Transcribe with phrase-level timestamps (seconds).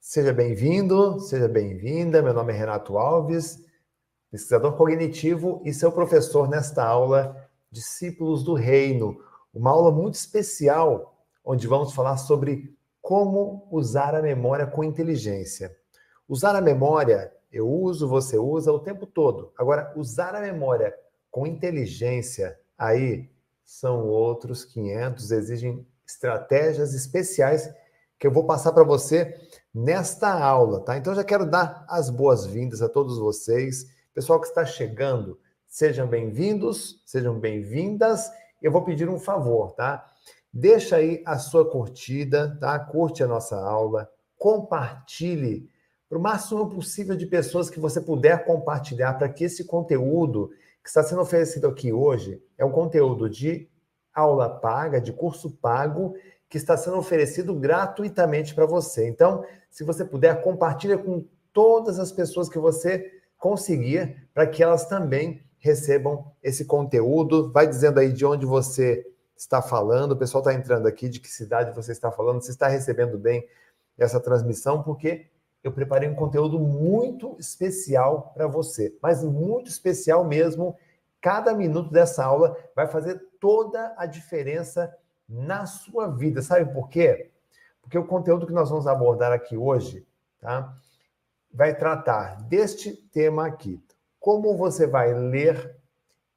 [0.00, 2.22] Seja bem-vindo, seja bem-vinda.
[2.22, 3.58] Meu nome é Renato Alves,
[4.30, 7.36] pesquisador cognitivo e seu professor nesta aula
[7.70, 9.20] Discípulos do Reino,
[9.52, 15.76] uma aula muito especial onde vamos falar sobre como usar a memória com inteligência.
[16.28, 19.52] Usar a memória, eu uso, você usa o tempo todo.
[19.58, 20.94] Agora, usar a memória
[21.30, 23.30] com inteligência, aí
[23.64, 27.68] são outros 500, exigem estratégias especiais
[28.18, 29.38] que eu vou passar para você
[29.72, 30.96] nesta aula, tá?
[30.96, 35.38] Então já quero dar as boas-vindas a todos vocês, pessoal que está chegando,
[35.68, 38.28] sejam bem-vindos, sejam bem-vindas.
[38.60, 40.04] Eu vou pedir um favor, tá?
[40.52, 42.76] Deixa aí a sua curtida, tá?
[42.78, 45.70] Curte a nossa aula, compartilhe
[46.08, 50.50] para o máximo possível de pessoas que você puder compartilhar para que esse conteúdo
[50.82, 53.68] que está sendo oferecido aqui hoje é um conteúdo de
[54.12, 56.14] aula paga, de curso pago
[56.48, 59.06] que está sendo oferecido gratuitamente para você.
[59.08, 64.86] Então, se você puder, compartilha com todas as pessoas que você conseguir, para que elas
[64.86, 67.52] também recebam esse conteúdo.
[67.52, 69.04] Vai dizendo aí de onde você
[69.36, 72.66] está falando, o pessoal está entrando aqui, de que cidade você está falando, se está
[72.66, 73.46] recebendo bem
[73.96, 75.26] essa transmissão, porque
[75.62, 80.76] eu preparei um conteúdo muito especial para você, mas muito especial mesmo.
[81.20, 84.92] Cada minuto dessa aula vai fazer toda a diferença
[85.28, 86.40] na sua vida.
[86.40, 87.30] Sabe por quê?
[87.82, 90.06] Porque o conteúdo que nós vamos abordar aqui hoje,
[90.40, 90.76] tá?
[91.52, 93.82] Vai tratar deste tema aqui.
[94.18, 95.76] Como você vai ler,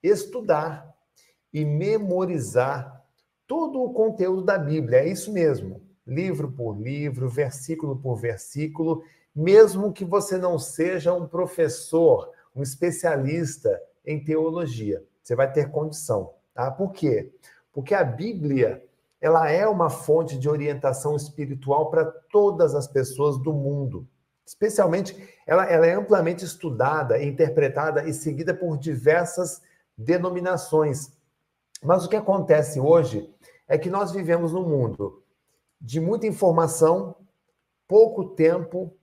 [0.01, 0.93] estudar
[1.53, 3.03] e memorizar
[3.45, 4.99] todo o conteúdo da Bíblia.
[4.99, 5.81] É isso mesmo.
[6.07, 9.03] Livro por livro, versículo por versículo,
[9.35, 15.03] mesmo que você não seja um professor, um especialista em teologia.
[15.21, 16.71] Você vai ter condição, tá?
[16.71, 17.31] Por quê?
[17.73, 18.83] Porque a Bíblia,
[19.19, 24.07] ela é uma fonte de orientação espiritual para todas as pessoas do mundo.
[24.45, 25.15] Especialmente,
[25.47, 29.61] ela, ela é amplamente estudada, interpretada e seguida por diversas
[29.97, 31.13] denominações.
[31.83, 33.33] Mas o que acontece hoje
[33.67, 35.23] é que nós vivemos num mundo
[35.79, 37.15] de muita informação,
[37.87, 38.93] pouco tempo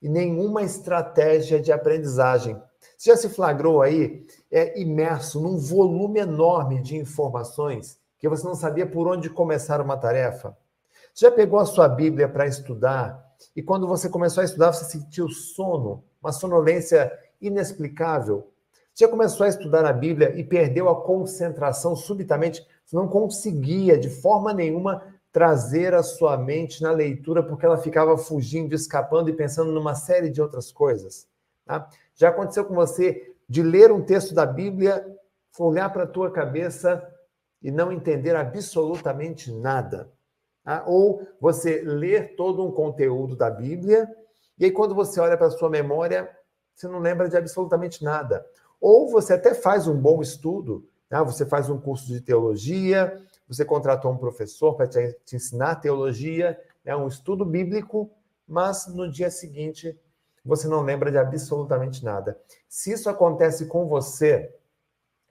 [0.00, 2.60] e nenhuma estratégia de aprendizagem.
[2.96, 8.54] Você já se flagrou aí é, imerso num volume enorme de informações que você não
[8.54, 10.56] sabia por onde começar uma tarefa?
[11.14, 13.24] Você já pegou a sua Bíblia para estudar
[13.54, 18.50] e quando você começou a estudar você sentiu sono, uma sonolência inexplicável?
[18.92, 22.66] Você já começou a estudar a Bíblia e perdeu a concentração subitamente?
[22.84, 28.18] Você não conseguia de forma nenhuma trazer a sua mente na leitura porque ela ficava
[28.18, 31.28] fugindo, escapando e pensando numa série de outras coisas.
[31.64, 31.88] Tá?
[32.16, 35.06] Já aconteceu com você de ler um texto da Bíblia,
[35.58, 37.06] olhar para a tua cabeça
[37.62, 40.10] e não entender absolutamente nada.
[40.64, 40.84] Tá?
[40.86, 44.08] Ou você ler todo um conteúdo da Bíblia
[44.58, 46.28] e aí quando você olha para a sua memória,
[46.74, 48.44] você não lembra de absolutamente nada.
[48.80, 51.22] Ou você até faz um bom estudo, tá?
[51.22, 56.58] você faz um curso de teologia, você contratou um professor para te, te, ensinar teologia,
[56.84, 56.96] é né?
[56.96, 58.10] um estudo bíblico,
[58.46, 59.98] mas no dia seguinte
[60.44, 62.40] você não lembra de absolutamente nada.
[62.68, 64.54] Se isso acontece com você,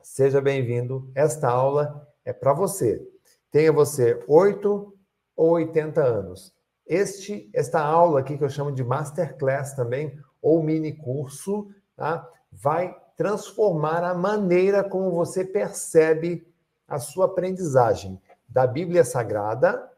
[0.02, 1.10] seja bem-vindo.
[1.16, 3.02] Esta aula é para você.
[3.50, 4.94] Tenha você 8
[5.36, 6.54] ou 80 anos.
[6.86, 12.30] Este, esta aula aqui que eu chamo de masterclass também, ou mini curso, tá?
[12.52, 16.46] vai transformar a maneira como você percebe
[16.88, 19.90] a sua aprendizagem da Bíblia Sagrada,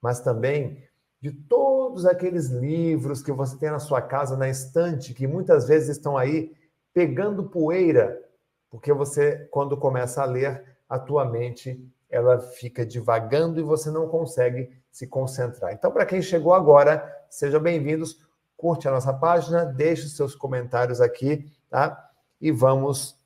[0.00, 0.84] mas também
[1.20, 5.96] de todos aqueles livros que você tem na sua casa, na estante, que muitas vezes
[5.96, 6.54] estão aí
[6.92, 8.22] pegando poeira,
[8.70, 14.08] porque você, quando começa a ler, a tua mente ela fica divagando e você não
[14.08, 15.72] consegue se concentrar.
[15.72, 18.24] Então, para quem chegou agora, sejam bem-vindos.
[18.56, 22.10] Curte a nossa página, deixe os seus comentários aqui, tá?
[22.40, 23.18] E vamos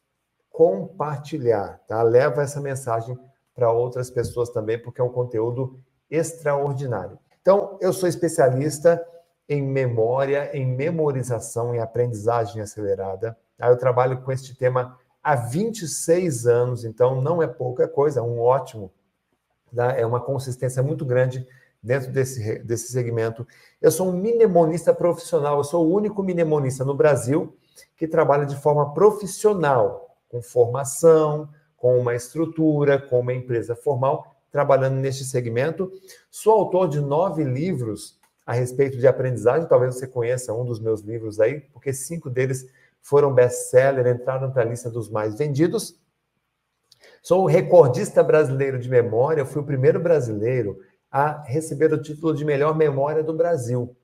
[0.50, 2.02] compartilhar, tá?
[2.02, 3.16] Leva essa mensagem
[3.54, 5.78] para outras pessoas também, porque é um conteúdo
[6.10, 7.18] extraordinário.
[7.40, 9.04] Então, eu sou especialista
[9.48, 13.36] em memória, em memorização, em aprendizagem acelerada.
[13.56, 13.68] Tá?
[13.68, 18.40] Eu trabalho com este tema há 26 anos, então não é pouca coisa, é um
[18.40, 18.92] ótimo,
[19.74, 19.92] tá?
[19.92, 21.46] é uma consistência muito grande
[21.82, 23.46] dentro desse, desse segmento.
[23.80, 27.56] Eu sou um mnemonista profissional, eu sou o único mnemonista no Brasil
[27.96, 34.96] que trabalha de forma profissional, com formação, com uma estrutura, com uma empresa formal, trabalhando
[34.96, 35.90] neste segmento.
[36.30, 41.02] Sou autor de nove livros a respeito de aprendizagem, talvez você conheça um dos meus
[41.02, 42.66] livros aí, porque cinco deles
[43.02, 45.98] foram best-seller, entraram para a lista dos mais vendidos.
[47.22, 50.78] Sou o recordista brasileiro de memória, fui o primeiro brasileiro
[51.10, 53.96] a receber o título de melhor memória do Brasil.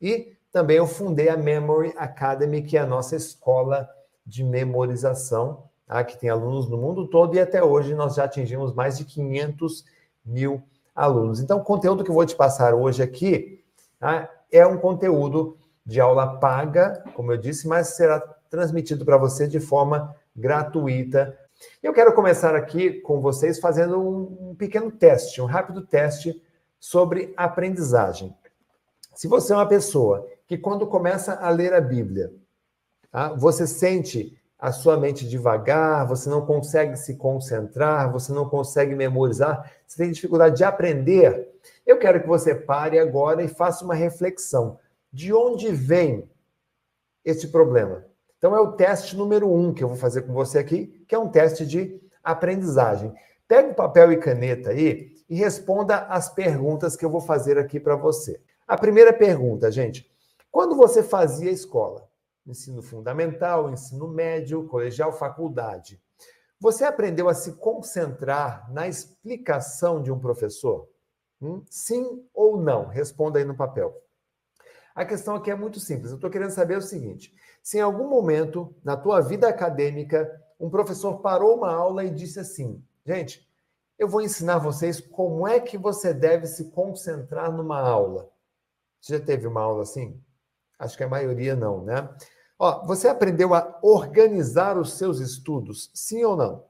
[0.00, 3.88] E também eu fundei a Memory Academy, que é a nossa escola
[4.24, 6.02] de memorização, tá?
[6.02, 9.84] que tem alunos no mundo todo e até hoje nós já atingimos mais de 500
[10.24, 10.62] mil
[10.94, 11.40] alunos.
[11.40, 13.62] Então, o conteúdo que eu vou te passar hoje aqui
[13.98, 14.28] tá?
[14.50, 15.57] é um conteúdo
[15.88, 18.20] de aula paga, como eu disse, mas será
[18.50, 21.34] transmitido para você de forma gratuita.
[21.82, 26.42] Eu quero começar aqui com vocês fazendo um pequeno teste, um rápido teste
[26.78, 28.36] sobre aprendizagem.
[29.14, 32.34] Se você é uma pessoa que, quando começa a ler a Bíblia,
[33.10, 38.94] tá, você sente a sua mente devagar, você não consegue se concentrar, você não consegue
[38.94, 41.48] memorizar, você tem dificuldade de aprender,
[41.86, 44.78] eu quero que você pare agora e faça uma reflexão.
[45.12, 46.30] De onde vem
[47.24, 48.04] esse problema?
[48.36, 51.18] Então, é o teste número um que eu vou fazer com você aqui, que é
[51.18, 53.12] um teste de aprendizagem.
[53.48, 57.80] Pega o papel e caneta aí e responda as perguntas que eu vou fazer aqui
[57.80, 58.40] para você.
[58.66, 60.08] A primeira pergunta, gente:
[60.50, 62.08] quando você fazia escola,
[62.46, 66.00] ensino fundamental, ensino médio, colegial, faculdade,
[66.60, 70.88] você aprendeu a se concentrar na explicação de um professor?
[71.40, 71.62] Hum?
[71.70, 72.86] Sim ou não?
[72.88, 73.94] Responda aí no papel.
[74.98, 76.10] A questão aqui é muito simples.
[76.10, 80.28] Eu estou querendo saber o seguinte: se em algum momento na tua vida acadêmica
[80.58, 83.48] um professor parou uma aula e disse assim, gente,
[83.96, 88.28] eu vou ensinar vocês como é que você deve se concentrar numa aula.
[89.00, 90.20] Você já teve uma aula assim?
[90.76, 92.08] Acho que a maioria não, né?
[92.58, 96.64] Ó, você aprendeu a organizar os seus estudos, sim ou não?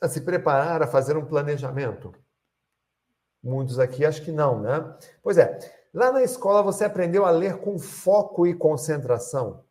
[0.00, 2.12] A se preparar, a fazer um planejamento?
[3.40, 4.96] Muitos aqui acho que não, né?
[5.22, 9.64] Pois é, Lá na escola você aprendeu a ler com foco e concentração.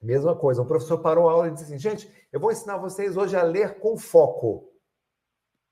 [0.00, 3.18] Mesma coisa, o professor parou a aula e disse assim: gente, eu vou ensinar vocês
[3.18, 4.72] hoje a ler com foco.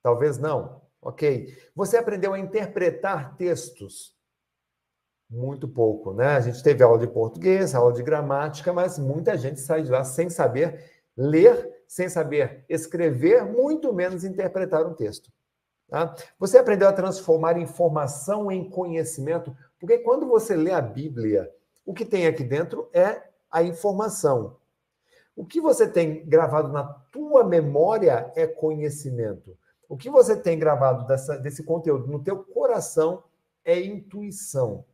[0.03, 0.83] Talvez não.
[1.01, 1.57] Ok.
[1.75, 4.15] Você aprendeu a interpretar textos?
[5.31, 6.37] Muito pouco, né?
[6.37, 10.05] A gente teve aula de português, aula de gramática, mas muita gente sai de lá
[10.05, 10.79] sem saber
[11.17, 15.33] ler, sem saber escrever, muito menos interpretar um texto.
[15.89, 16.15] Tá?
[16.39, 21.51] Você aprendeu a transformar informação em conhecimento, porque quando você lê a Bíblia,
[21.85, 24.57] o que tem aqui dentro é a informação.
[25.35, 29.57] O que você tem gravado na tua memória é conhecimento.
[29.89, 33.23] O que você tem gravado dessa, desse conteúdo no teu coração
[33.65, 34.85] é intuição.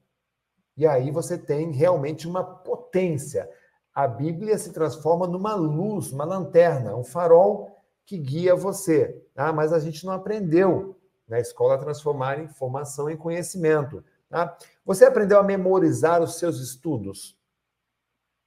[0.77, 3.51] E aí você tem realmente uma potência.
[3.93, 9.24] A Bíblia se transforma numa luz, uma lanterna, um farol que guia você.
[9.37, 10.97] Ah, mas a gente não aprendeu
[11.27, 14.05] na escola a transformar informação em conhecimento.
[14.29, 14.57] Tá?
[14.85, 17.37] Você aprendeu a memorizar os seus estudos?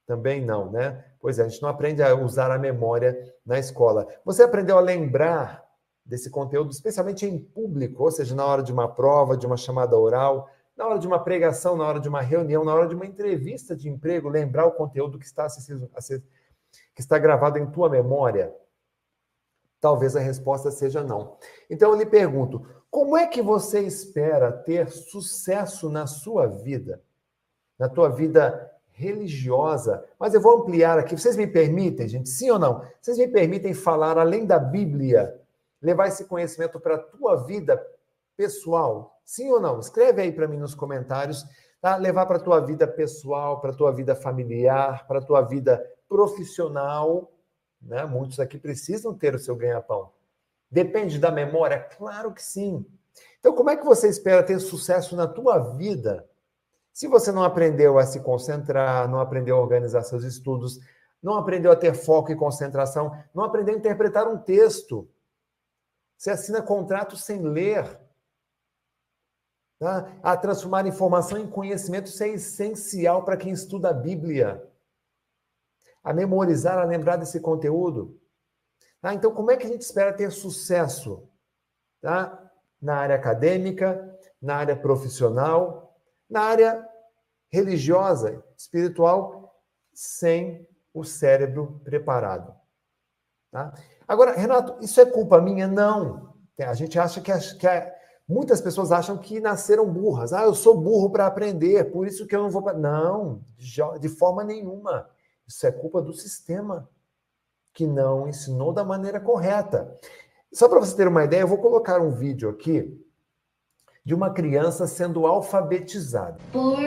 [0.06, 1.04] Também não, né?
[1.20, 4.06] Pois é, a gente não aprende a usar a memória na escola.
[4.24, 5.66] Você aprendeu a lembrar
[6.04, 9.96] desse conteúdo, especialmente em público, ou seja, na hora de uma prova, de uma chamada
[9.96, 13.04] oral, na hora de uma pregação, na hora de uma reunião, na hora de uma
[13.04, 18.54] entrevista de emprego, lembrar o conteúdo que está, que está gravado em tua memória?
[19.80, 21.36] Talvez a resposta seja não.
[21.70, 27.02] Então eu lhe pergunto: como é que você espera ter sucesso na sua vida?
[27.78, 30.04] Na tua vida religiosa?
[30.18, 31.16] Mas eu vou ampliar aqui.
[31.16, 32.28] Vocês me permitem, gente?
[32.28, 32.82] Sim ou não?
[33.00, 35.40] Vocês me permitem falar além da Bíblia?
[35.80, 37.80] Levar esse conhecimento para a tua vida
[38.36, 39.20] pessoal?
[39.24, 39.78] Sim ou não?
[39.78, 41.44] Escreve aí para mim nos comentários.
[41.80, 41.94] Tá?
[41.94, 45.80] Levar para a tua vida pessoal, para a tua vida familiar, para a tua vida
[46.08, 47.30] profissional
[47.80, 48.04] né?
[48.04, 50.12] Muitos aqui precisam ter o seu ganha-pão.
[50.70, 51.80] Depende da memória?
[51.80, 52.84] Claro que sim.
[53.40, 56.28] Então, como é que você espera ter sucesso na tua vida
[56.92, 60.80] se você não aprendeu a se concentrar, não aprendeu a organizar seus estudos,
[61.22, 65.08] não aprendeu a ter foco e concentração, não aprendeu a interpretar um texto?
[66.16, 68.00] Você assina contrato sem ler.
[69.78, 70.12] Tá?
[70.24, 74.67] A transformar informação em conhecimento, isso é essencial para quem estuda a Bíblia
[76.08, 78.18] a memorizar, a lembrar desse conteúdo.
[78.98, 79.12] Tá?
[79.12, 81.28] Então, como é que a gente espera ter sucesso
[82.00, 82.50] tá?
[82.80, 85.94] na área acadêmica, na área profissional,
[86.28, 86.88] na área
[87.50, 89.54] religiosa, espiritual,
[89.92, 92.54] sem o cérebro preparado?
[93.50, 93.74] Tá?
[94.06, 95.68] Agora, Renato, isso é culpa minha?
[95.68, 96.34] Não.
[96.58, 97.94] A gente acha que, que é,
[98.26, 100.32] muitas pessoas acham que nasceram burras.
[100.32, 102.62] Ah, eu sou burro para aprender, por isso que eu não vou.
[102.72, 103.44] Não,
[104.00, 105.06] de forma nenhuma.
[105.48, 106.88] Isso é culpa do sistema
[107.72, 109.98] que não ensinou da maneira correta.
[110.52, 113.02] Só para você ter uma ideia, eu vou colocar um vídeo aqui
[114.04, 116.36] de uma criança sendo alfabetizada.
[116.52, 116.78] Por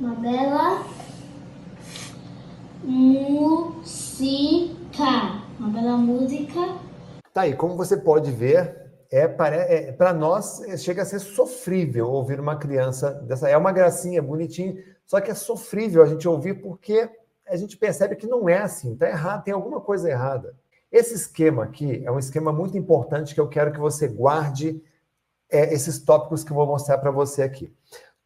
[0.00, 0.86] uma bela
[2.82, 4.24] música,
[5.58, 6.78] uma bela música.
[7.34, 12.08] Tá aí, como você pode ver, é, é para nós é, chega a ser sofrível
[12.08, 13.48] ouvir uma criança dessa.
[13.48, 17.10] É uma gracinha, bonitinho, só que é sofrível a gente ouvir porque
[17.46, 20.54] a gente percebe que não é assim, tá errado, tem alguma coisa errada.
[20.90, 24.82] Esse esquema aqui é um esquema muito importante que eu quero que você guarde
[25.50, 27.72] é, esses tópicos que eu vou mostrar para você aqui.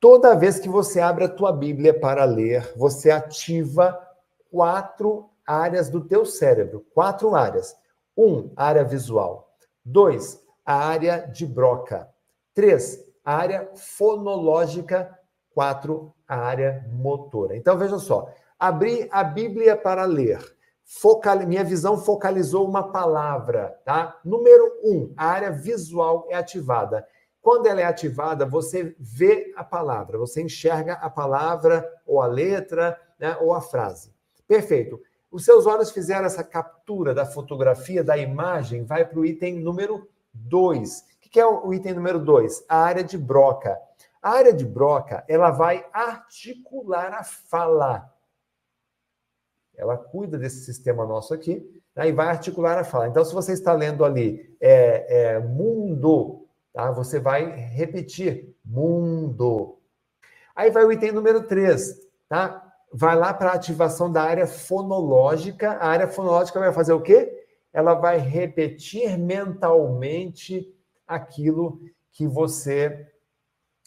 [0.00, 3.96] Toda vez que você abre a tua Bíblia para ler, você ativa
[4.50, 7.76] quatro áreas do teu cérebro, quatro áreas.
[8.16, 9.54] Um, área visual.
[9.84, 12.08] Dois, a área de Broca.
[12.52, 15.18] Três, a área fonológica.
[15.54, 17.56] Quatro, a área motora.
[17.56, 18.28] Então, veja só.
[18.58, 20.40] Abri a Bíblia para ler.
[21.00, 21.46] Focal...
[21.46, 24.18] Minha visão focalizou uma palavra, tá?
[24.24, 27.06] Número um, a área visual é ativada.
[27.40, 33.00] Quando ela é ativada, você vê a palavra, você enxerga a palavra, ou a letra,
[33.18, 34.14] né, ou a frase.
[34.46, 35.00] Perfeito.
[35.30, 40.08] Os seus olhos fizeram essa captura da fotografia, da imagem, vai para o item número
[40.34, 41.00] 2.
[41.00, 42.66] O que é o item número 2?
[42.68, 43.78] A área de broca.
[44.22, 48.12] A área de broca, ela vai articular a fala.
[49.82, 51.62] Ela cuida desse sistema nosso aqui
[51.94, 53.08] né, e vai articular a fala.
[53.08, 56.90] Então, se você está lendo ali é, é, mundo, tá?
[56.90, 59.78] você vai repetir mundo.
[60.54, 61.98] Aí vai o item número 3,
[62.28, 62.72] tá?
[62.94, 65.72] Vai lá para a ativação da área fonológica.
[65.72, 67.42] A área fonológica vai fazer o quê?
[67.72, 70.72] ela vai repetir mentalmente
[71.06, 71.80] aquilo
[72.12, 73.08] que você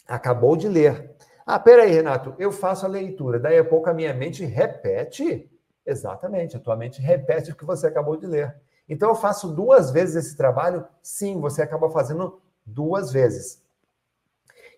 [0.06, 1.14] acabou de ler.
[1.46, 5.48] Ah, peraí, Renato, eu faço a leitura, daí a pouco a minha mente repete.
[5.86, 8.56] Exatamente, a tua mente repete o que você acabou de ler.
[8.88, 10.86] Então eu faço duas vezes esse trabalho?
[11.02, 13.62] Sim, você acaba fazendo duas vezes.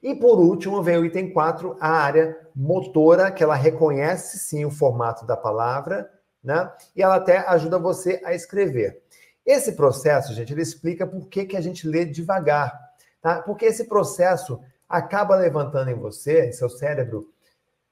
[0.03, 4.71] E por último, vem o item 4, a área motora, que ela reconhece sim o
[4.71, 6.09] formato da palavra
[6.43, 6.73] né?
[6.95, 9.03] E ela até ajuda você a escrever.
[9.45, 12.79] Esse processo, gente, ele explica por que, que a gente lê devagar,
[13.21, 13.43] tá?
[13.43, 17.31] Porque esse processo acaba levantando em você, em seu cérebro,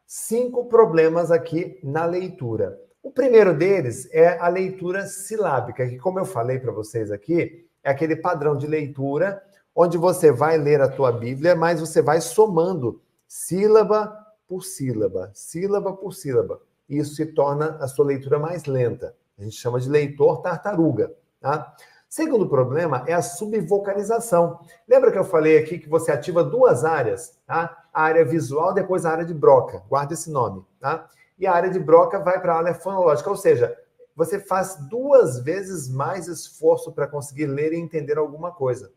[0.06, 2.78] cinco problemas aqui na leitura.
[3.06, 7.88] O primeiro deles é a leitura silábica, que como eu falei para vocês aqui, é
[7.88, 9.40] aquele padrão de leitura
[9.72, 14.12] onde você vai ler a tua Bíblia, mas você vai somando sílaba
[14.48, 19.14] por sílaba, sílaba por sílaba e isso se torna a sua leitura mais lenta.
[19.38, 21.14] A gente chama de leitor tartaruga.
[21.40, 21.76] Tá?
[22.08, 24.58] Segundo problema é a subvocalização.
[24.88, 27.84] Lembra que eu falei aqui que você ativa duas áreas, tá?
[27.94, 29.84] A área visual, depois a área de broca.
[29.88, 31.08] Guarda esse nome, tá?
[31.38, 33.76] E a área de broca vai para a área fonológica, ou seja,
[34.14, 38.90] você faz duas vezes mais esforço para conseguir ler e entender alguma coisa.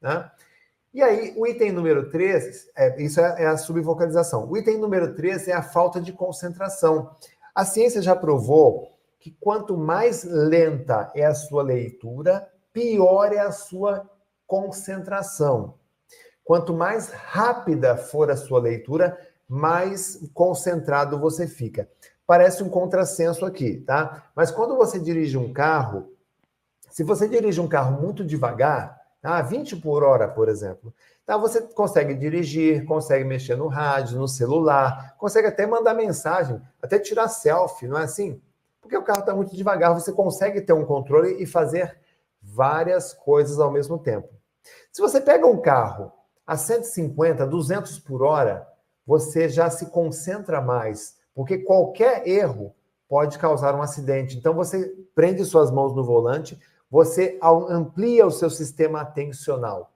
[0.00, 0.28] Né?
[0.92, 4.50] E aí, o item número 3, é, isso é, é a subvocalização.
[4.50, 7.10] O item número 3 é a falta de concentração.
[7.54, 13.52] A ciência já provou que quanto mais lenta é a sua leitura, pior é a
[13.52, 14.08] sua
[14.46, 15.74] concentração.
[16.42, 19.18] Quanto mais rápida for a sua leitura,
[19.48, 21.88] mais concentrado você fica.
[22.26, 24.30] Parece um contrassenso aqui, tá?
[24.36, 26.12] Mas quando você dirige um carro,
[26.90, 30.94] se você dirige um carro muito devagar, ah, 20 por hora, por exemplo.
[31.26, 36.98] Tá, você consegue dirigir, consegue mexer no rádio, no celular, consegue até mandar mensagem, até
[36.98, 38.40] tirar selfie, não é assim?
[38.80, 41.98] Porque o carro está muito devagar, você consegue ter um controle e fazer
[42.40, 44.28] várias coisas ao mesmo tempo.
[44.90, 46.12] Se você pega um carro
[46.46, 48.66] a 150, 200 por hora,
[49.08, 52.74] você já se concentra mais, porque qualquer erro
[53.08, 54.36] pode causar um acidente.
[54.36, 56.60] Então você prende suas mãos no volante,
[56.90, 59.94] você amplia o seu sistema atencional.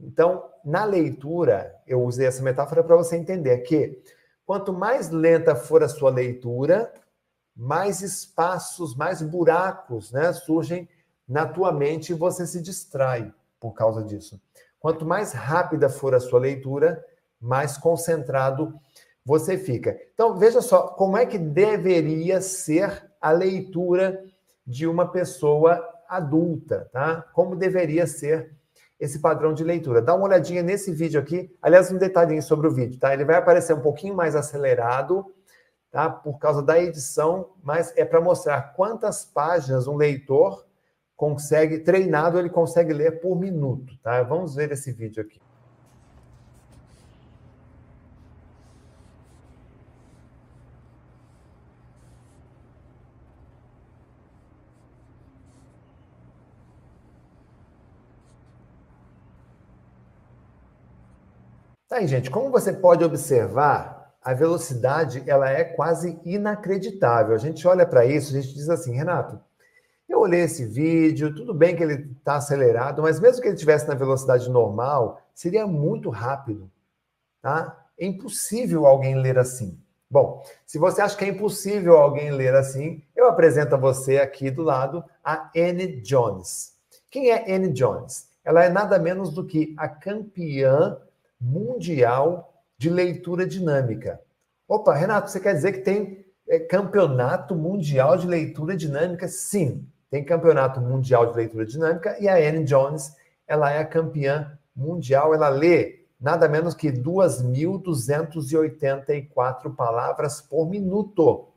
[0.00, 4.02] Então, na leitura, eu usei essa metáfora para você entender que
[4.44, 6.92] quanto mais lenta for a sua leitura,
[7.54, 10.88] mais espaços, mais buracos né, surgem
[11.28, 14.40] na tua mente e você se distrai por causa disso.
[14.80, 17.04] Quanto mais rápida for a sua leitura,
[17.46, 18.74] mais concentrado
[19.24, 19.96] você fica.
[20.14, 24.22] Então, veja só como é que deveria ser a leitura
[24.66, 27.24] de uma pessoa adulta, tá?
[27.32, 28.54] Como deveria ser
[28.98, 30.00] esse padrão de leitura.
[30.00, 31.54] Dá uma olhadinha nesse vídeo aqui.
[31.60, 33.12] Aliás, um detalhinho sobre o vídeo, tá?
[33.12, 35.26] Ele vai aparecer um pouquinho mais acelerado,
[35.90, 36.08] tá?
[36.08, 40.64] Por causa da edição, mas é para mostrar quantas páginas um leitor
[41.14, 44.22] consegue, treinado, ele consegue ler por minuto, tá?
[44.22, 45.40] Vamos ver esse vídeo aqui.
[61.96, 67.34] Tá aí, gente, como você pode observar, a velocidade ela é quase inacreditável.
[67.34, 69.40] A gente olha para isso, a gente diz assim, Renato,
[70.06, 73.88] eu olhei esse vídeo, tudo bem que ele está acelerado, mas mesmo que ele estivesse
[73.88, 76.70] na velocidade normal, seria muito rápido,
[77.40, 77.86] tá?
[77.98, 79.80] É impossível alguém ler assim.
[80.10, 84.50] Bom, se você acha que é impossível alguém ler assim, eu apresento a você aqui
[84.50, 86.74] do lado a Anne Jones.
[87.10, 88.28] Quem é Anne Jones?
[88.44, 90.98] Ela é nada menos do que a campeã
[91.40, 94.20] mundial de leitura dinâmica.
[94.68, 99.28] Opa, Renato, você quer dizer que tem é, campeonato mundial de leitura dinâmica?
[99.28, 103.14] Sim, tem campeonato mundial de leitura dinâmica e a Anne Jones,
[103.46, 111.48] ela é a campeã mundial, ela lê nada menos que 2.284 palavras por minuto,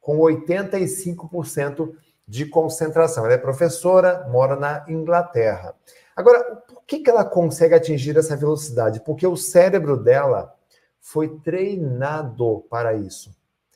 [0.00, 1.94] com 85%
[2.26, 3.24] de concentração.
[3.24, 5.74] Ela é professora, mora na Inglaterra.
[6.14, 9.00] Agora, por que, que ela consegue atingir essa velocidade?
[9.00, 10.54] Porque o cérebro dela
[11.00, 13.34] foi treinado para isso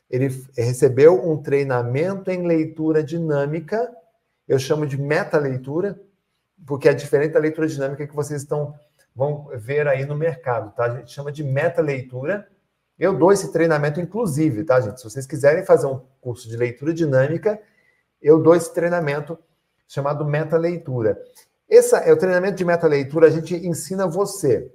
[0.08, 3.92] ele recebeu um treinamento em leitura dinâmica,
[4.46, 6.00] eu chamo de meta-leitura,
[6.64, 8.74] porque é diferente da leitura dinâmica que vocês estão
[9.14, 10.84] vão ver aí no mercado, tá?
[10.84, 12.46] A gente chama de meta-leitura.
[12.98, 14.98] Eu dou esse treinamento, inclusive, tá, gente?
[14.98, 17.58] Se vocês quiserem fazer um curso de leitura dinâmica,
[18.20, 19.38] eu dou esse treinamento
[19.88, 21.18] chamado meta-leitura.
[21.68, 24.72] Esse é o treinamento de meta-leitura, a gente ensina você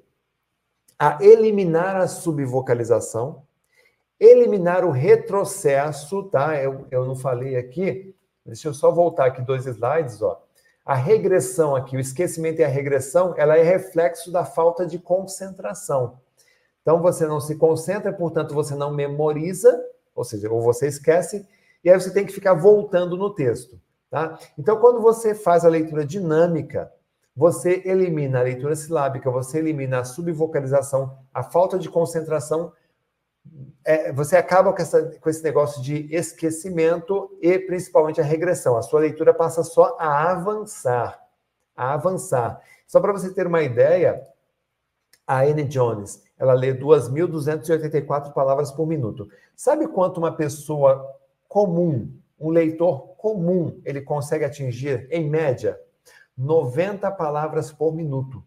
[0.99, 3.43] a eliminar a subvocalização,
[4.19, 6.55] eliminar o retrocesso, tá?
[6.61, 8.13] Eu, eu não falei aqui,
[8.45, 10.43] deixa eu só voltar aqui dois slides, ó.
[10.85, 16.19] A regressão aqui, o esquecimento e a regressão, ela é reflexo da falta de concentração.
[16.81, 19.83] Então você não se concentra, portanto você não memoriza,
[20.13, 21.47] ou seja, ou você esquece,
[21.83, 23.79] e aí você tem que ficar voltando no texto,
[24.11, 24.37] tá?
[24.55, 26.91] Então quando você faz a leitura dinâmica,
[27.35, 32.71] você elimina a leitura silábica, você elimina a subvocalização, a falta de concentração
[33.83, 38.77] é, você acaba com, essa, com esse negócio de esquecimento e principalmente a regressão.
[38.77, 41.19] A sua leitura passa só a avançar.
[41.75, 42.61] A avançar.
[42.87, 44.21] Só para você ter uma ideia,
[45.25, 49.29] a Anne Jones, ela lê 2.284 palavras por minuto.
[49.55, 51.09] Sabe quanto uma pessoa
[51.47, 55.79] comum, um leitor comum, ele consegue atingir, em média?
[56.35, 58.43] 90 palavras por minuto.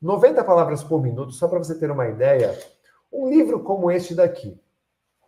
[0.00, 2.56] 90 palavras por minuto, só para você ter uma ideia,
[3.12, 4.58] um livro como este daqui.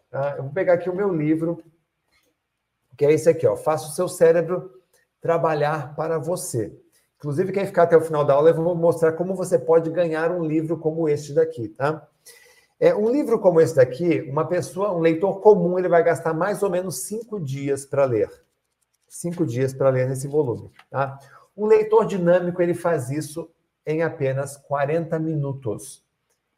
[0.08, 0.36] Tá?
[0.36, 1.62] Eu vou pegar aqui o meu livro,
[2.96, 3.56] que é esse aqui, ó.
[3.56, 4.72] Faça o seu cérebro
[5.20, 6.78] trabalhar para você.
[7.16, 10.30] Inclusive, quem ficar até o final da aula, eu vou mostrar como você pode ganhar
[10.30, 12.06] um livro como este daqui, tá?
[12.80, 16.62] É, um livro como esse daqui, uma pessoa, um leitor comum, ele vai gastar mais
[16.62, 18.30] ou menos cinco dias para ler.
[19.08, 21.18] Cinco dias para ler nesse volume, tá?
[21.56, 23.50] Um leitor dinâmico, ele faz isso
[23.84, 26.04] em apenas 40 minutos.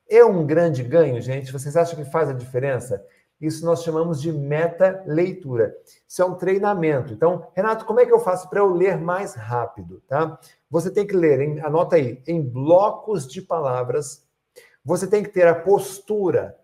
[0.08, 1.52] É um grande ganho, gente?
[1.52, 3.02] Vocês acham que faz a diferença?
[3.40, 5.74] Isso nós chamamos de meta-leitura.
[6.06, 7.14] Isso é um treinamento.
[7.14, 10.02] Então, Renato, como é que eu faço para eu ler mais rápido?
[10.06, 10.38] Tá?
[10.68, 14.28] Você tem que ler, anota aí, em blocos de palavras.
[14.84, 16.56] Você tem que ter a postura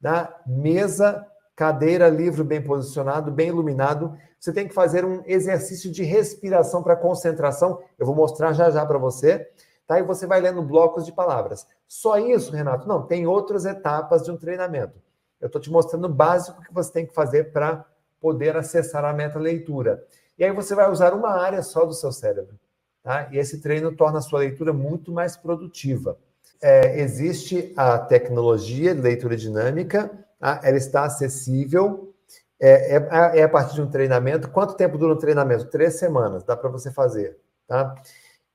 [0.00, 4.16] da mesa, cadeira, livro bem posicionado, bem iluminado.
[4.38, 7.82] Você tem que fazer um exercício de respiração para concentração.
[7.98, 9.50] Eu vou mostrar já já para você.
[9.86, 9.98] Tá?
[9.98, 11.66] E você vai lendo blocos de palavras.
[11.86, 12.88] Só isso, Renato?
[12.88, 14.98] Não, tem outras etapas de um treinamento.
[15.40, 17.84] Eu estou te mostrando o básico que você tem que fazer para
[18.20, 20.04] poder acessar a meta-leitura.
[20.38, 22.58] E aí você vai usar uma área só do seu cérebro.
[23.02, 23.28] Tá?
[23.32, 26.16] E esse treino torna a sua leitura muito mais produtiva.
[26.62, 30.60] É, existe a tecnologia de leitura dinâmica, tá?
[30.62, 32.14] ela está acessível,
[32.60, 34.50] é, é, é, a partir de um treinamento.
[34.50, 35.66] Quanto tempo dura um treinamento?
[35.66, 37.38] Três semanas, dá para você fazer.
[37.66, 37.94] Tá?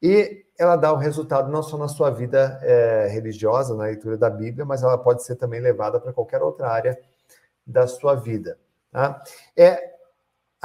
[0.02, 4.30] E ela dá o resultado não só na sua vida é, religiosa, na leitura da
[4.30, 6.98] Bíblia, mas ela pode ser também levada para qualquer outra área
[7.66, 8.60] da sua vida.
[8.92, 9.24] Tá?
[9.58, 9.95] É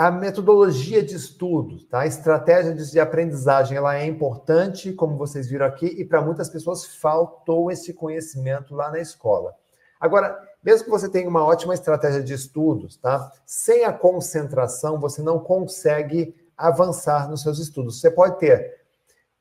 [0.01, 2.01] a metodologia de estudo, tá?
[2.01, 6.87] a estratégia de aprendizagem, ela é importante, como vocês viram aqui, e para muitas pessoas
[6.87, 9.55] faltou esse conhecimento lá na escola.
[10.01, 13.31] Agora, mesmo que você tenha uma ótima estratégia de estudos, tá?
[13.45, 18.01] Sem a concentração, você não consegue avançar nos seus estudos.
[18.01, 18.81] Você pode ter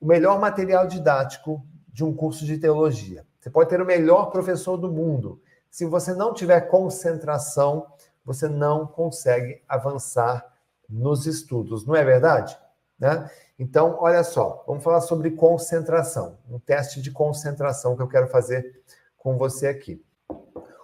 [0.01, 3.25] o melhor material didático de um curso de teologia.
[3.39, 5.41] Você pode ter o melhor professor do mundo.
[5.71, 7.87] Se você não tiver concentração,
[8.25, 10.48] você não consegue avançar
[10.89, 12.57] nos estudos, não é verdade?
[12.97, 13.29] Né?
[13.57, 18.81] Então, olha só, vamos falar sobre concentração, um teste de concentração que eu quero fazer
[19.17, 20.03] com você aqui.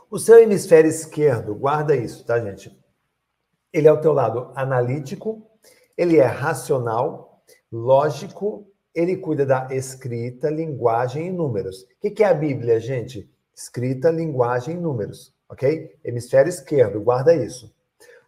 [0.10, 2.78] O seu hemisfério esquerdo, guarda isso, tá, gente?
[3.74, 5.46] Ele é o teu lado analítico,
[5.98, 11.86] ele é racional, lógico ele cuida da escrita, linguagem e números.
[12.02, 13.30] O que é a Bíblia, gente?
[13.54, 15.94] Escrita, linguagem, números, ok?
[16.04, 17.76] Hemisfério esquerdo, guarda isso.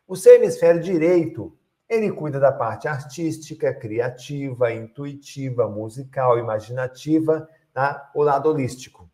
[0.06, 1.58] O seu hemisfério direito,
[1.90, 8.12] ele cuida da parte artística, criativa, intuitiva, musical, imaginativa, tá?
[8.14, 9.10] O lado holístico.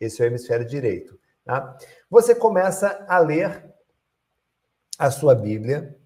[0.00, 1.76] Esse é o hemisfério direito, tá?
[2.10, 3.64] Você começa a ler
[4.98, 5.96] a sua Bíblia,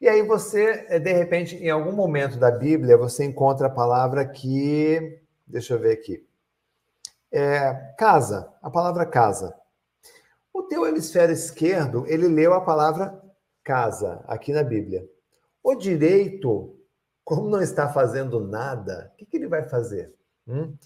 [0.00, 4.26] e aí você, eh, de repente, em algum momento da Bíblia, você encontra a palavra
[4.26, 5.22] que.
[5.46, 6.26] Deixa eu ver aqui.
[7.32, 9.54] É, casa, a palavra casa.
[10.52, 13.20] O teu hemisfério esquerdo, ele leu a palavra
[13.62, 15.08] casa aqui na Bíblia.
[15.64, 16.76] O direito,
[17.24, 20.12] como não está fazendo nada, o que, que ele vai fazer?
[20.46, 20.76] Hum?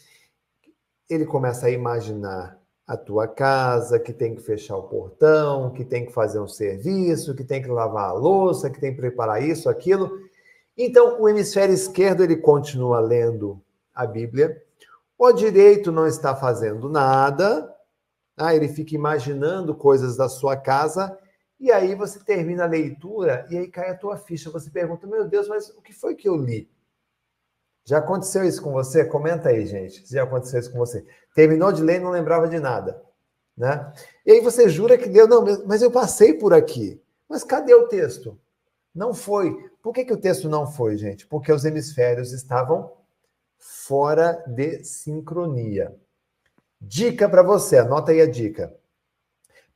[1.11, 6.07] Ele começa a imaginar a tua casa, que tem que fechar o portão, que tem
[6.07, 9.69] que fazer um serviço, que tem que lavar a louça, que tem que preparar isso,
[9.69, 10.17] aquilo.
[10.77, 13.61] Então, o hemisfério esquerdo ele continua lendo
[13.93, 14.63] a Bíblia,
[15.19, 17.69] o direito não está fazendo nada,
[18.37, 21.19] ah, ele fica imaginando coisas da sua casa,
[21.61, 24.51] e aí você termina a leitura e aí cai a tua ficha.
[24.51, 26.71] Você pergunta: Meu Deus, mas o que foi que eu li?
[27.85, 29.05] Já aconteceu isso com você?
[29.05, 30.07] Comenta aí, gente.
[30.07, 31.07] Se já aconteceu isso com você.
[31.35, 33.03] Terminou de ler e não lembrava de nada.
[33.57, 33.93] Né?
[34.27, 37.03] E aí você jura que deu, não, mas eu passei por aqui.
[37.29, 38.39] Mas cadê o texto?
[38.95, 39.53] Não foi.
[39.83, 41.27] Por que, que o texto não foi, gente?
[41.27, 42.93] Porque os hemisférios estavam
[43.59, 45.95] fora de sincronia.
[46.81, 48.78] Dica para você, anota aí a dica.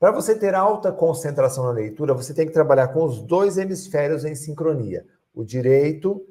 [0.03, 4.25] Para você ter alta concentração na leitura, você tem que trabalhar com os dois hemisférios
[4.25, 6.27] em sincronia, o direito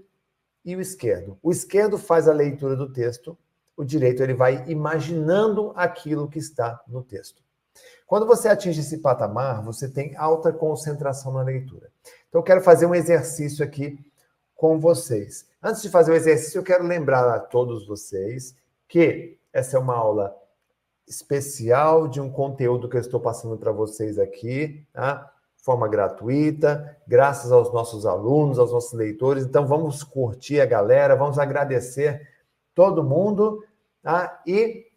[0.66, 1.40] e o esquerdo.
[1.42, 3.38] O esquerdo faz a leitura do texto,
[3.78, 7.42] o direito ele vai imaginando aquilo que está no texto.
[8.06, 11.90] Quando você atinge esse patamar, você tem alta concentração na leitura.
[12.28, 13.98] Então eu quero fazer um exercício aqui
[14.54, 15.48] com vocês.
[15.64, 18.54] Antes de fazer o exercício, eu quero lembrar a todos vocês
[18.90, 20.36] que essa é uma aula
[21.12, 25.30] especial de um conteúdo que eu estou passando para vocês aqui, tá?
[25.58, 29.44] forma gratuita, graças aos nossos alunos, aos nossos leitores.
[29.44, 32.28] Então, vamos curtir a galera, vamos agradecer
[32.74, 33.64] todo mundo,
[34.02, 34.42] tá?
[34.48, 34.88] E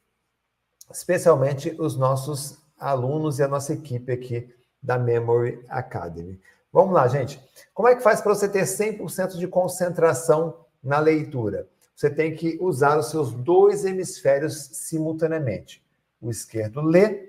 [0.91, 6.41] especialmente os nossos alunos e a nossa equipe aqui da Memory Academy.
[6.73, 7.43] Vamos lá, gente.
[7.75, 11.69] Como é que faz para você ter 100% de concentração na leitura?
[11.95, 15.84] Você tem que usar os seus dois hemisférios simultaneamente.
[16.25, 17.29] O esquerdo lê,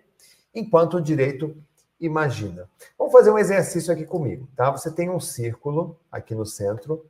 [0.53, 1.53] enquanto o direito
[1.99, 2.69] imagina.
[2.97, 4.71] Vamos fazer um exercício aqui comigo, tá?
[4.71, 7.05] Você tem um círculo aqui no centro,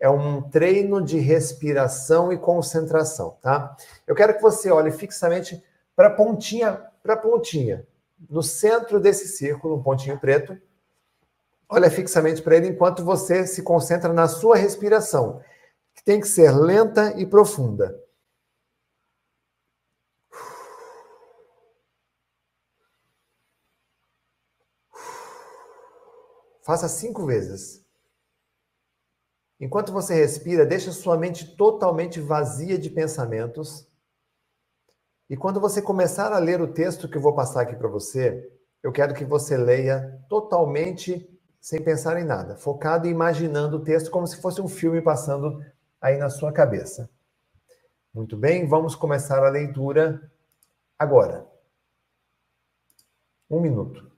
[0.00, 3.76] é um treino de respiração e concentração, tá?
[4.04, 5.62] Eu quero que você olhe fixamente
[5.94, 6.72] para a pontinha,
[7.04, 7.86] para a pontinha,
[8.28, 10.60] no centro desse círculo, um pontinho preto.
[11.68, 15.40] Olha fixamente para ele enquanto você se concentra na sua respiração,
[15.94, 17.96] que tem que ser lenta e profunda.
[26.68, 27.82] Faça cinco vezes.
[29.58, 33.88] Enquanto você respira, deixa sua mente totalmente vazia de pensamentos.
[35.30, 38.52] E quando você começar a ler o texto que eu vou passar aqui para você,
[38.82, 41.26] eu quero que você leia totalmente
[41.58, 45.64] sem pensar em nada, focado e imaginando o texto como se fosse um filme passando
[45.98, 47.08] aí na sua cabeça.
[48.12, 50.30] Muito bem, vamos começar a leitura
[50.98, 51.50] agora.
[53.48, 54.17] Um minuto.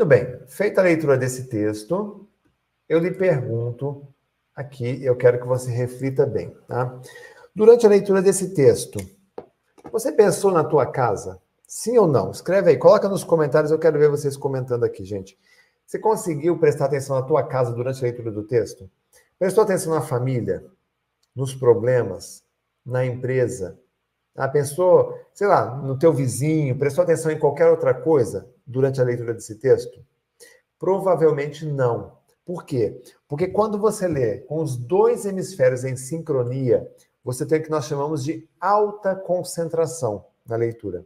[0.00, 2.26] Muito bem, feita a leitura desse texto,
[2.88, 4.08] eu lhe pergunto
[4.56, 6.98] aqui, eu quero que você reflita bem, tá?
[7.54, 8.98] Durante a leitura desse texto,
[9.92, 11.38] você pensou na tua casa?
[11.66, 12.30] Sim ou não?
[12.30, 15.38] Escreve aí, coloca nos comentários, eu quero ver vocês comentando aqui, gente.
[15.84, 18.90] Você conseguiu prestar atenção na tua casa durante a leitura do texto?
[19.38, 20.64] Prestou atenção na família,
[21.36, 22.42] nos problemas,
[22.86, 23.78] na empresa?
[24.36, 26.78] Ah, pensou, sei lá, no teu vizinho?
[26.78, 28.48] Prestou atenção em qualquer outra coisa?
[28.70, 30.04] durante a leitura desse texto?
[30.78, 32.18] Provavelmente não.
[32.44, 33.02] Por quê?
[33.28, 36.90] Porque quando você lê com os dois hemisférios em sincronia,
[37.22, 41.04] você tem o que nós chamamos de alta concentração na leitura.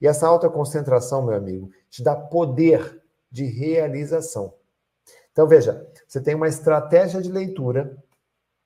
[0.00, 4.54] E essa alta concentração, meu amigo, te dá poder de realização.
[5.32, 7.96] Então, veja, você tem uma estratégia de leitura,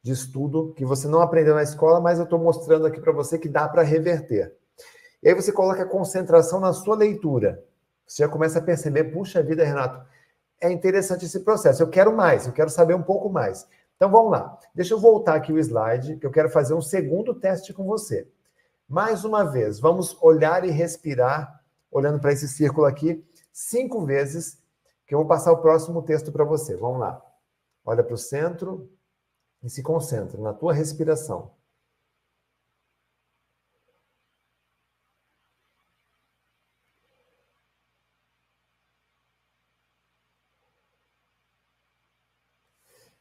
[0.03, 3.39] de estudo, que você não aprendeu na escola, mas eu estou mostrando aqui para você
[3.39, 4.57] que dá para reverter.
[5.23, 7.63] E aí você coloca a concentração na sua leitura.
[8.07, 10.05] Você já começa a perceber, puxa vida, Renato,
[10.61, 11.83] é interessante esse processo.
[11.83, 13.67] Eu quero mais, eu quero saber um pouco mais.
[13.97, 14.59] Então vamos lá.
[14.75, 18.27] Deixa eu voltar aqui o slide, que eu quero fazer um segundo teste com você.
[18.89, 24.59] Mais uma vez, vamos olhar e respirar, olhando para esse círculo aqui, cinco vezes,
[25.07, 26.77] que eu vou passar o próximo texto para você.
[26.77, 27.23] Vamos lá.
[27.85, 28.91] Olha para o centro
[29.63, 31.53] e se concentra na tua respiração.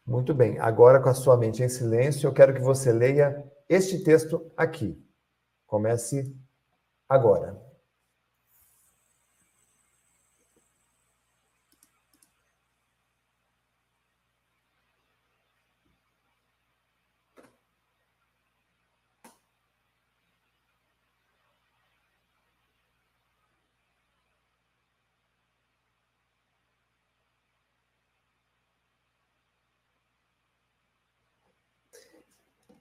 [0.05, 0.57] Muito bem.
[0.59, 4.99] Agora, com a sua mente em silêncio, eu quero que você leia este texto aqui.
[5.67, 6.35] Comece
[7.09, 7.68] agora.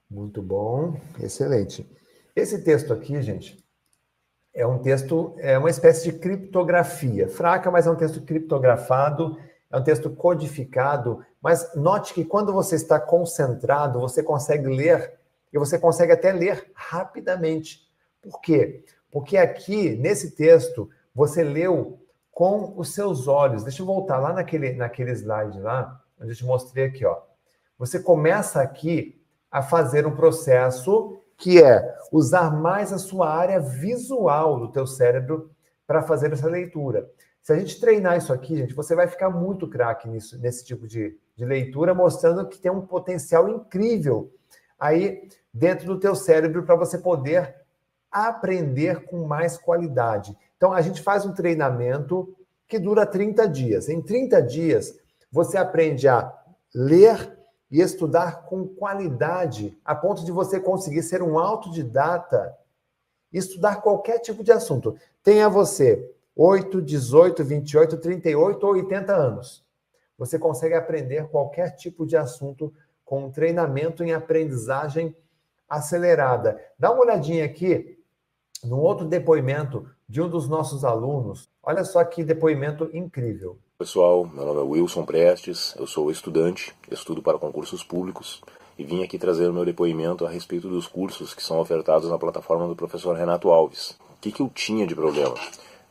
[0.09, 1.89] Muito bom, excelente.
[2.35, 3.63] Esse texto aqui, gente,
[4.53, 9.37] é um texto, é uma espécie de criptografia, fraca, mas é um texto criptografado,
[9.71, 15.19] é um texto codificado, mas note que quando você está concentrado, você consegue ler,
[15.53, 17.87] e você consegue até ler rapidamente.
[18.21, 18.83] Por quê?
[19.11, 21.99] Porque aqui, nesse texto, você leu
[22.31, 23.63] com os seus olhos.
[23.63, 27.19] Deixa eu voltar lá naquele, naquele slide lá, onde eu te mostrei aqui, ó.
[27.77, 29.18] Você começa aqui
[29.51, 35.51] a fazer um processo que é usar mais a sua área visual do teu cérebro
[35.87, 37.09] para fazer essa leitura.
[37.41, 40.85] Se a gente treinar isso aqui, gente, você vai ficar muito craque nisso, nesse tipo
[40.85, 44.31] de, de leitura, mostrando que tem um potencial incrível
[44.77, 47.55] aí dentro do teu cérebro para você poder
[48.11, 50.35] aprender com mais qualidade.
[50.57, 52.35] Então, a gente faz um treinamento
[52.67, 53.89] que dura 30 dias.
[53.89, 54.99] Em 30 dias,
[55.31, 56.31] você aprende a
[56.73, 57.38] ler
[57.71, 62.57] e estudar com qualidade, a ponto de você conseguir ser um autodidata
[63.31, 64.97] e estudar qualquer tipo de assunto.
[65.23, 69.63] Tenha você 8, 18, 28, 38 ou 80 anos.
[70.17, 72.73] Você consegue aprender qualquer tipo de assunto
[73.05, 75.15] com treinamento em aprendizagem
[75.67, 76.59] acelerada.
[76.77, 77.99] Dá uma olhadinha aqui
[78.63, 81.49] no outro depoimento de um dos nossos alunos.
[81.61, 83.59] Olha só que depoimento incrível.
[83.79, 88.41] Pessoal, meu nome é Wilson Prestes, eu sou estudante, estudo para concursos públicos
[88.77, 92.19] e vim aqui trazer o meu depoimento a respeito dos cursos que são ofertados na
[92.19, 93.91] plataforma do professor Renato Alves.
[93.91, 95.33] O que, que eu tinha de problema?